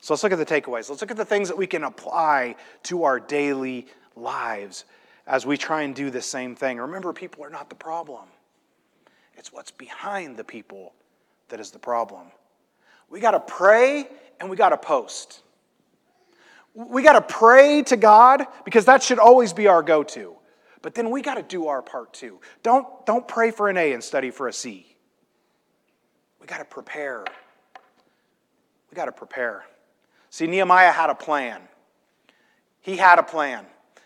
So 0.00 0.12
let's 0.12 0.22
look 0.22 0.32
at 0.32 0.38
the 0.38 0.46
takeaways. 0.46 0.90
Let's 0.90 1.00
look 1.00 1.10
at 1.10 1.16
the 1.16 1.24
things 1.24 1.48
that 1.48 1.56
we 1.56 1.66
can 1.66 1.84
apply 1.84 2.56
to 2.84 3.04
our 3.04 3.18
daily 3.18 3.86
lives 4.16 4.84
as 5.26 5.46
we 5.46 5.56
try 5.56 5.82
and 5.82 5.94
do 5.94 6.10
the 6.10 6.20
same 6.20 6.54
thing. 6.54 6.78
Remember, 6.78 7.12
people 7.12 7.44
are 7.44 7.50
not 7.50 7.70
the 7.70 7.74
problem. 7.74 8.24
It's 9.36 9.52
what's 9.52 9.70
behind 9.70 10.36
the 10.36 10.44
people 10.44 10.92
that 11.48 11.60
is 11.60 11.70
the 11.70 11.78
problem. 11.78 12.26
We 13.08 13.20
got 13.20 13.32
to 13.32 13.40
pray 13.40 14.06
and 14.40 14.50
we 14.50 14.56
got 14.56 14.70
to 14.70 14.76
post. 14.76 15.42
We 16.74 17.02
got 17.02 17.12
to 17.12 17.34
pray 17.34 17.82
to 17.84 17.96
God 17.96 18.46
because 18.64 18.86
that 18.86 19.02
should 19.02 19.18
always 19.18 19.52
be 19.52 19.68
our 19.68 19.82
go 19.82 20.02
to. 20.02 20.36
But 20.82 20.94
then 20.94 21.10
we 21.10 21.22
got 21.22 21.36
to 21.36 21.42
do 21.42 21.68
our 21.68 21.80
part 21.80 22.12
too. 22.12 22.40
Don't, 22.62 22.86
don't 23.06 23.26
pray 23.26 23.50
for 23.52 23.70
an 23.70 23.76
A 23.76 23.92
and 23.92 24.04
study 24.04 24.30
for 24.30 24.48
a 24.48 24.52
C. 24.52 24.93
We 26.44 26.48
got 26.48 26.58
to 26.58 26.66
prepare. 26.66 27.24
We 28.90 28.94
got 28.94 29.06
to 29.06 29.12
prepare. 29.12 29.64
See, 30.28 30.46
Nehemiah 30.46 30.92
had 30.92 31.08
a 31.08 31.14
plan. 31.14 31.62
He 32.82 32.98
had 32.98 33.18
a 33.18 33.22
plan. 33.22 33.64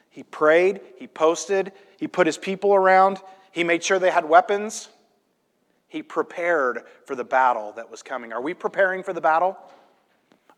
He 0.08 0.22
prayed, 0.22 0.80
he 0.98 1.08
posted, 1.08 1.72
he 1.96 2.06
put 2.06 2.28
his 2.28 2.38
people 2.38 2.76
around, 2.76 3.18
he 3.50 3.64
made 3.64 3.82
sure 3.82 3.98
they 3.98 4.12
had 4.12 4.24
weapons. 4.24 4.88
He 5.88 6.00
prepared 6.00 6.82
for 7.06 7.16
the 7.16 7.24
battle 7.24 7.72
that 7.72 7.90
was 7.90 8.04
coming. 8.04 8.32
Are 8.32 8.40
we 8.40 8.54
preparing 8.54 9.02
for 9.02 9.12
the 9.12 9.20
battle? 9.20 9.58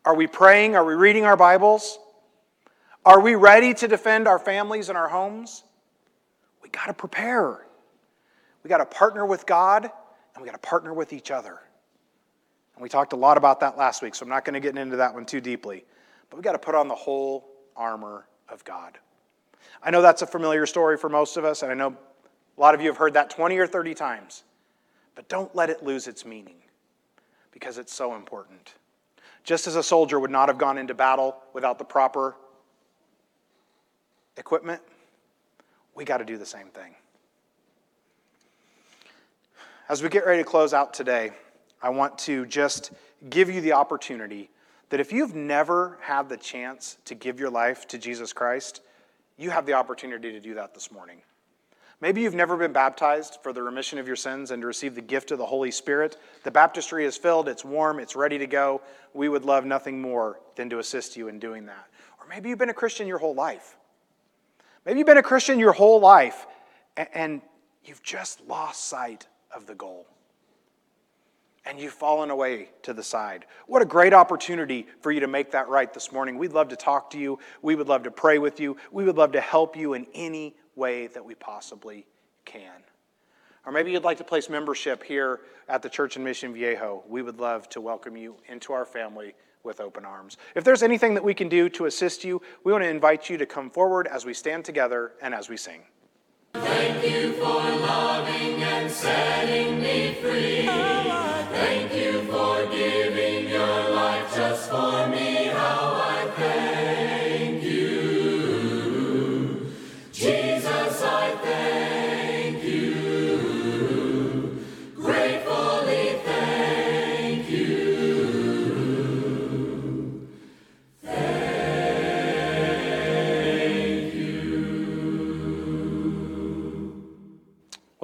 Are 0.05 0.13
we 0.13 0.27
praying? 0.27 0.75
Are 0.75 0.85
we 0.85 0.93
reading 0.93 1.25
our 1.25 1.35
Bibles? 1.35 1.97
Are 3.03 3.19
we 3.19 3.33
ready 3.33 3.73
to 3.73 3.87
defend 3.87 4.27
our 4.27 4.37
families 4.37 4.89
and 4.89 4.97
our 4.99 5.09
homes? 5.09 5.63
We 6.61 6.69
got 6.69 6.85
to 6.85 6.93
prepare. 6.93 7.65
We 8.63 8.67
got 8.69 8.77
to 8.77 8.85
partner 8.85 9.25
with 9.25 9.47
God 9.47 9.89
and 10.33 10.41
we 10.41 10.45
got 10.45 10.61
to 10.61 10.67
partner 10.67 10.93
with 10.93 11.13
each 11.13 11.31
other. 11.31 11.59
And 12.81 12.83
we 12.83 12.89
talked 12.89 13.13
a 13.13 13.15
lot 13.15 13.37
about 13.37 13.59
that 13.59 13.77
last 13.77 14.01
week, 14.01 14.15
so 14.15 14.23
I'm 14.23 14.29
not 14.29 14.43
going 14.43 14.55
to 14.55 14.59
get 14.59 14.75
into 14.75 14.95
that 14.95 15.13
one 15.13 15.23
too 15.23 15.39
deeply. 15.39 15.85
But 16.31 16.37
we've 16.37 16.43
got 16.43 16.53
to 16.53 16.57
put 16.57 16.73
on 16.73 16.87
the 16.87 16.95
whole 16.95 17.47
armor 17.75 18.25
of 18.49 18.65
God. 18.65 18.97
I 19.83 19.91
know 19.91 20.01
that's 20.01 20.23
a 20.23 20.25
familiar 20.25 20.65
story 20.65 20.97
for 20.97 21.07
most 21.07 21.37
of 21.37 21.45
us, 21.45 21.61
and 21.61 21.71
I 21.71 21.75
know 21.75 21.89
a 21.89 22.59
lot 22.59 22.73
of 22.73 22.81
you 22.81 22.87
have 22.87 22.97
heard 22.97 23.13
that 23.13 23.29
20 23.29 23.55
or 23.59 23.67
30 23.67 23.93
times. 23.93 24.41
But 25.13 25.29
don't 25.29 25.55
let 25.55 25.69
it 25.69 25.83
lose 25.83 26.07
its 26.07 26.25
meaning 26.25 26.55
because 27.51 27.77
it's 27.77 27.93
so 27.93 28.15
important. 28.15 28.73
Just 29.43 29.67
as 29.67 29.75
a 29.75 29.83
soldier 29.83 30.19
would 30.19 30.31
not 30.31 30.49
have 30.49 30.57
gone 30.57 30.79
into 30.79 30.95
battle 30.95 31.37
without 31.53 31.77
the 31.77 31.85
proper 31.85 32.35
equipment, 34.37 34.81
we 35.93 36.03
got 36.03 36.17
to 36.17 36.25
do 36.25 36.35
the 36.35 36.47
same 36.47 36.69
thing. 36.69 36.95
As 39.87 40.01
we 40.01 40.09
get 40.09 40.25
ready 40.25 40.41
to 40.41 40.49
close 40.49 40.73
out 40.73 40.95
today, 40.95 41.29
I 41.81 41.89
want 41.89 42.17
to 42.19 42.45
just 42.45 42.91
give 43.29 43.49
you 43.49 43.61
the 43.61 43.73
opportunity 43.73 44.49
that 44.89 44.99
if 44.99 45.11
you've 45.11 45.35
never 45.35 45.97
had 46.01 46.29
the 46.29 46.37
chance 46.37 46.97
to 47.05 47.15
give 47.15 47.39
your 47.39 47.49
life 47.49 47.87
to 47.87 47.97
Jesus 47.97 48.33
Christ, 48.33 48.81
you 49.37 49.49
have 49.49 49.65
the 49.65 49.73
opportunity 49.73 50.31
to 50.31 50.39
do 50.39 50.53
that 50.55 50.73
this 50.73 50.91
morning. 50.91 51.21
Maybe 52.01 52.21
you've 52.21 52.35
never 52.35 52.57
been 52.57 52.73
baptized 52.73 53.37
for 53.43 53.53
the 53.53 53.61
remission 53.61 53.99
of 53.99 54.07
your 54.07 54.15
sins 54.15 54.51
and 54.51 54.61
to 54.61 54.67
receive 54.67 54.95
the 54.95 55.01
gift 55.01 55.31
of 55.31 55.37
the 55.37 55.45
Holy 55.45 55.71
Spirit. 55.71 56.17
The 56.43 56.51
baptistry 56.51 57.05
is 57.05 57.15
filled, 57.15 57.47
it's 57.47 57.63
warm, 57.63 57.99
it's 57.99 58.15
ready 58.15 58.37
to 58.39 58.47
go. 58.47 58.81
We 59.13 59.29
would 59.29 59.45
love 59.45 59.65
nothing 59.65 60.01
more 60.01 60.39
than 60.55 60.69
to 60.71 60.79
assist 60.79 61.15
you 61.15 61.27
in 61.27 61.39
doing 61.39 61.67
that. 61.67 61.87
Or 62.19 62.27
maybe 62.27 62.49
you've 62.49 62.57
been 62.59 62.69
a 62.69 62.73
Christian 62.73 63.07
your 63.07 63.19
whole 63.19 63.35
life. 63.35 63.77
Maybe 64.85 64.99
you've 64.99 65.07
been 65.07 65.17
a 65.17 65.23
Christian 65.23 65.59
your 65.59 65.73
whole 65.73 65.99
life 65.99 66.47
and 66.97 67.41
you've 67.85 68.01
just 68.01 68.41
lost 68.47 68.85
sight 68.85 69.27
of 69.55 69.67
the 69.67 69.75
goal 69.75 70.07
and 71.65 71.79
you've 71.79 71.93
fallen 71.93 72.29
away 72.29 72.69
to 72.83 72.93
the 72.93 73.03
side. 73.03 73.45
What 73.67 73.81
a 73.81 73.85
great 73.85 74.13
opportunity 74.13 74.87
for 75.01 75.11
you 75.11 75.19
to 75.19 75.27
make 75.27 75.51
that 75.51 75.69
right 75.69 75.93
this 75.93 76.11
morning. 76.11 76.37
We'd 76.37 76.53
love 76.53 76.69
to 76.69 76.75
talk 76.75 77.09
to 77.11 77.19
you. 77.19 77.39
We 77.61 77.75
would 77.75 77.87
love 77.87 78.03
to 78.03 78.11
pray 78.11 78.39
with 78.39 78.59
you. 78.59 78.77
We 78.91 79.03
would 79.03 79.17
love 79.17 79.33
to 79.33 79.41
help 79.41 79.75
you 79.75 79.93
in 79.93 80.07
any 80.13 80.55
way 80.75 81.07
that 81.07 81.23
we 81.23 81.35
possibly 81.35 82.07
can. 82.45 82.83
Or 83.65 83.71
maybe 83.71 83.91
you'd 83.91 84.03
like 84.03 84.17
to 84.17 84.23
place 84.23 84.49
membership 84.49 85.03
here 85.03 85.41
at 85.69 85.83
the 85.83 85.89
Church 85.89 86.17
in 86.17 86.23
Mission 86.23 86.53
Viejo. 86.53 87.03
We 87.07 87.21
would 87.21 87.39
love 87.39 87.69
to 87.69 87.81
welcome 87.81 88.17
you 88.17 88.35
into 88.47 88.73
our 88.73 88.85
family 88.85 89.35
with 89.63 89.79
open 89.79 90.03
arms. 90.03 90.37
If 90.55 90.63
there's 90.63 90.81
anything 90.81 91.13
that 91.13 91.23
we 91.23 91.35
can 91.35 91.47
do 91.47 91.69
to 91.69 91.85
assist 91.85 92.23
you, 92.23 92.41
we 92.63 92.71
want 92.71 92.83
to 92.83 92.89
invite 92.89 93.29
you 93.29 93.37
to 93.37 93.45
come 93.45 93.69
forward 93.69 94.07
as 94.07 94.25
we 94.25 94.33
stand 94.33 94.65
together 94.65 95.11
and 95.21 95.35
as 95.35 95.47
we 95.47 95.57
sing. 95.57 95.83
Thank 96.53 97.07
you 97.07 97.33
for 97.33 97.43
loving 97.43 98.63
and 98.63 98.91
setting 98.91 99.79
me 99.79 100.15
free. 100.15 101.30
Thank 101.61 101.93
you 101.93 102.10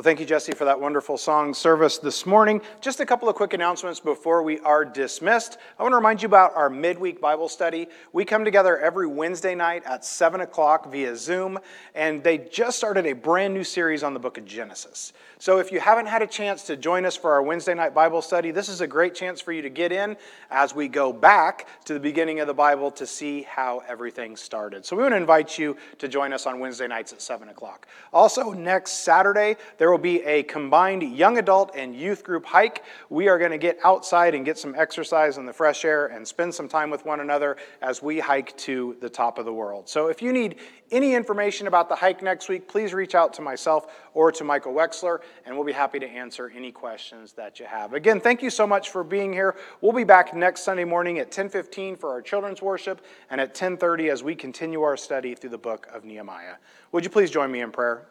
thank 0.07 0.21
you, 0.21 0.25
Jesse, 0.25 0.53
for 0.53 0.63
that 0.63 0.79
wonderful 0.79 1.17
song 1.17 1.53
service 1.53 1.97
this 1.97 2.25
morning. 2.25 2.61
Just 2.79 3.01
a 3.01 3.05
couple 3.05 3.27
of 3.27 3.35
quick 3.35 3.51
announcements 3.51 3.99
before 3.99 4.41
we 4.41 4.57
are 4.61 4.85
dismissed. 4.85 5.57
I 5.77 5.83
want 5.83 5.91
to 5.91 5.97
remind 5.97 6.21
you 6.21 6.27
about 6.27 6.55
our 6.55 6.69
midweek 6.69 7.19
Bible 7.19 7.49
study. 7.49 7.89
We 8.13 8.23
come 8.23 8.45
together 8.45 8.77
every 8.77 9.05
Wednesday 9.05 9.53
night 9.53 9.83
at 9.83 10.05
7 10.05 10.39
o'clock 10.39 10.89
via 10.89 11.13
Zoom, 11.17 11.59
and 11.93 12.23
they 12.23 12.37
just 12.37 12.77
started 12.77 13.05
a 13.05 13.11
brand 13.11 13.53
new 13.53 13.65
series 13.65 14.01
on 14.01 14.13
the 14.13 14.19
book 14.21 14.37
of 14.37 14.45
Genesis. 14.45 15.11
So 15.39 15.59
if 15.59 15.73
you 15.73 15.81
haven't 15.81 16.05
had 16.05 16.21
a 16.21 16.27
chance 16.27 16.63
to 16.63 16.77
join 16.77 17.05
us 17.05 17.17
for 17.17 17.33
our 17.33 17.43
Wednesday 17.43 17.73
night 17.73 17.93
Bible 17.93 18.21
study, 18.21 18.51
this 18.51 18.69
is 18.69 18.79
a 18.79 18.87
great 18.87 19.13
chance 19.13 19.41
for 19.41 19.51
you 19.51 19.61
to 19.61 19.69
get 19.69 19.91
in 19.91 20.15
as 20.49 20.73
we 20.73 20.87
go 20.87 21.11
back 21.11 21.67
to 21.83 21.93
the 21.93 21.99
beginning 21.99 22.39
of 22.39 22.47
the 22.47 22.53
Bible 22.53 22.89
to 22.91 23.05
see 23.05 23.43
how 23.43 23.83
everything 23.89 24.37
started. 24.37 24.85
So 24.85 24.95
we 24.95 25.03
want 25.03 25.13
to 25.13 25.17
invite 25.17 25.59
you 25.59 25.75
to 25.99 26.07
join 26.07 26.31
us 26.31 26.45
on 26.45 26.59
Wednesday 26.59 26.87
nights 26.87 27.11
at 27.11 27.21
7 27.21 27.49
o'clock. 27.49 27.87
Also, 28.13 28.53
next 28.53 29.03
Saturday, 29.03 29.57
there 29.77 29.91
will 29.91 29.96
be 29.97 30.23
a 30.23 30.43
combined 30.43 31.03
young 31.03 31.37
adult 31.37 31.75
and 31.75 31.95
youth 31.95 32.23
group 32.23 32.45
hike. 32.45 32.83
We 33.09 33.27
are 33.27 33.37
going 33.37 33.51
to 33.51 33.57
get 33.57 33.77
outside 33.83 34.35
and 34.35 34.45
get 34.45 34.57
some 34.57 34.75
exercise 34.75 35.37
in 35.37 35.45
the 35.45 35.53
fresh 35.53 35.85
air 35.85 36.07
and 36.07 36.27
spend 36.27 36.53
some 36.53 36.67
time 36.67 36.89
with 36.89 37.05
one 37.05 37.19
another 37.19 37.57
as 37.81 38.01
we 38.01 38.19
hike 38.19 38.55
to 38.57 38.97
the 39.01 39.09
top 39.09 39.37
of 39.37 39.45
the 39.45 39.53
world. 39.53 39.87
So 39.89 40.07
if 40.07 40.21
you 40.21 40.31
need 40.33 40.57
any 40.91 41.15
information 41.15 41.67
about 41.67 41.89
the 41.89 41.95
hike 41.95 42.21
next 42.21 42.49
week, 42.49 42.67
please 42.67 42.93
reach 42.93 43.15
out 43.15 43.33
to 43.33 43.41
myself 43.41 43.87
or 44.13 44.31
to 44.31 44.43
Michael 44.43 44.73
Wexler, 44.73 45.19
and 45.45 45.55
we'll 45.55 45.65
be 45.65 45.73
happy 45.73 45.99
to 45.99 46.07
answer 46.07 46.51
any 46.55 46.71
questions 46.71 47.33
that 47.33 47.59
you 47.59 47.65
have. 47.65 47.93
Again, 47.93 48.19
thank 48.19 48.41
you 48.41 48.49
so 48.49 48.65
much 48.65 48.89
for 48.89 49.03
being 49.03 49.33
here. 49.33 49.55
We'll 49.81 49.93
be 49.93 50.03
back 50.03 50.33
next 50.33 50.61
Sunday 50.63 50.85
morning 50.85 51.19
at 51.19 51.31
10:15 51.31 51.95
for 51.97 52.11
our 52.11 52.21
children's 52.21 52.61
worship 52.61 53.01
and 53.29 53.41
at 53.41 53.53
10:30 53.53 54.09
as 54.09 54.23
we 54.23 54.35
continue 54.35 54.81
our 54.81 54.97
study 54.97 55.35
through 55.35 55.51
the 55.51 55.57
book 55.57 55.87
of 55.93 56.03
Nehemiah. 56.03 56.55
Would 56.91 57.03
you 57.03 57.09
please 57.09 57.29
join 57.29 57.51
me 57.51 57.61
in 57.61 57.71
prayer? 57.71 58.07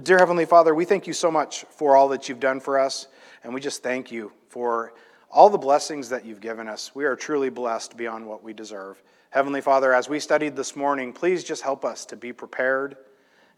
Dear 0.00 0.16
Heavenly 0.16 0.46
Father, 0.46 0.74
we 0.74 0.86
thank 0.86 1.06
you 1.06 1.12
so 1.12 1.30
much 1.30 1.66
for 1.68 1.98
all 1.98 2.08
that 2.08 2.26
you've 2.26 2.40
done 2.40 2.60
for 2.60 2.78
us, 2.78 3.08
and 3.44 3.52
we 3.52 3.60
just 3.60 3.82
thank 3.82 4.10
you 4.10 4.32
for 4.48 4.94
all 5.30 5.50
the 5.50 5.58
blessings 5.58 6.08
that 6.08 6.24
you've 6.24 6.40
given 6.40 6.66
us. 6.66 6.94
We 6.94 7.04
are 7.04 7.14
truly 7.14 7.50
blessed 7.50 7.94
beyond 7.94 8.26
what 8.26 8.42
we 8.42 8.54
deserve. 8.54 9.02
Heavenly 9.28 9.60
Father, 9.60 9.92
as 9.92 10.08
we 10.08 10.18
studied 10.18 10.56
this 10.56 10.74
morning, 10.76 11.12
please 11.12 11.44
just 11.44 11.60
help 11.60 11.84
us 11.84 12.06
to 12.06 12.16
be 12.16 12.32
prepared 12.32 12.96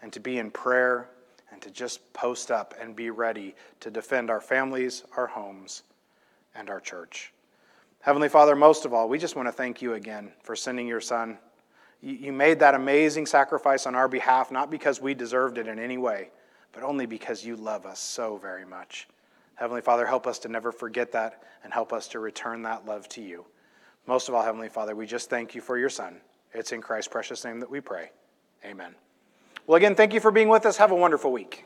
and 0.02 0.12
to 0.12 0.18
be 0.18 0.38
in 0.38 0.50
prayer 0.50 1.08
and 1.52 1.62
to 1.62 1.70
just 1.70 2.12
post 2.12 2.50
up 2.50 2.74
and 2.80 2.96
be 2.96 3.10
ready 3.10 3.54
to 3.78 3.88
defend 3.88 4.28
our 4.28 4.40
families, 4.40 5.04
our 5.16 5.28
homes, 5.28 5.84
and 6.56 6.68
our 6.68 6.80
church. 6.80 7.32
Heavenly 8.00 8.28
Father, 8.28 8.56
most 8.56 8.84
of 8.84 8.92
all, 8.92 9.08
we 9.08 9.20
just 9.20 9.36
want 9.36 9.46
to 9.46 9.52
thank 9.52 9.80
you 9.80 9.94
again 9.94 10.32
for 10.42 10.56
sending 10.56 10.88
your 10.88 11.00
Son. 11.00 11.38
You 12.04 12.34
made 12.34 12.58
that 12.58 12.74
amazing 12.74 13.24
sacrifice 13.24 13.86
on 13.86 13.94
our 13.94 14.08
behalf, 14.08 14.52
not 14.52 14.70
because 14.70 15.00
we 15.00 15.14
deserved 15.14 15.56
it 15.56 15.66
in 15.66 15.78
any 15.78 15.96
way, 15.96 16.28
but 16.70 16.82
only 16.82 17.06
because 17.06 17.46
you 17.46 17.56
love 17.56 17.86
us 17.86 17.98
so 17.98 18.36
very 18.36 18.66
much. 18.66 19.08
Heavenly 19.54 19.80
Father, 19.80 20.04
help 20.04 20.26
us 20.26 20.38
to 20.40 20.48
never 20.50 20.70
forget 20.70 21.12
that 21.12 21.42
and 21.62 21.72
help 21.72 21.94
us 21.94 22.06
to 22.08 22.18
return 22.18 22.60
that 22.62 22.84
love 22.84 23.08
to 23.10 23.22
you. 23.22 23.46
Most 24.06 24.28
of 24.28 24.34
all, 24.34 24.42
Heavenly 24.42 24.68
Father, 24.68 24.94
we 24.94 25.06
just 25.06 25.30
thank 25.30 25.54
you 25.54 25.62
for 25.62 25.78
your 25.78 25.88
Son. 25.88 26.20
It's 26.52 26.72
in 26.72 26.82
Christ's 26.82 27.08
precious 27.08 27.42
name 27.42 27.58
that 27.60 27.70
we 27.70 27.80
pray. 27.80 28.10
Amen. 28.66 28.94
Well, 29.66 29.76
again, 29.76 29.94
thank 29.94 30.12
you 30.12 30.20
for 30.20 30.30
being 30.30 30.48
with 30.48 30.66
us. 30.66 30.76
Have 30.76 30.90
a 30.90 30.96
wonderful 30.96 31.32
week. 31.32 31.64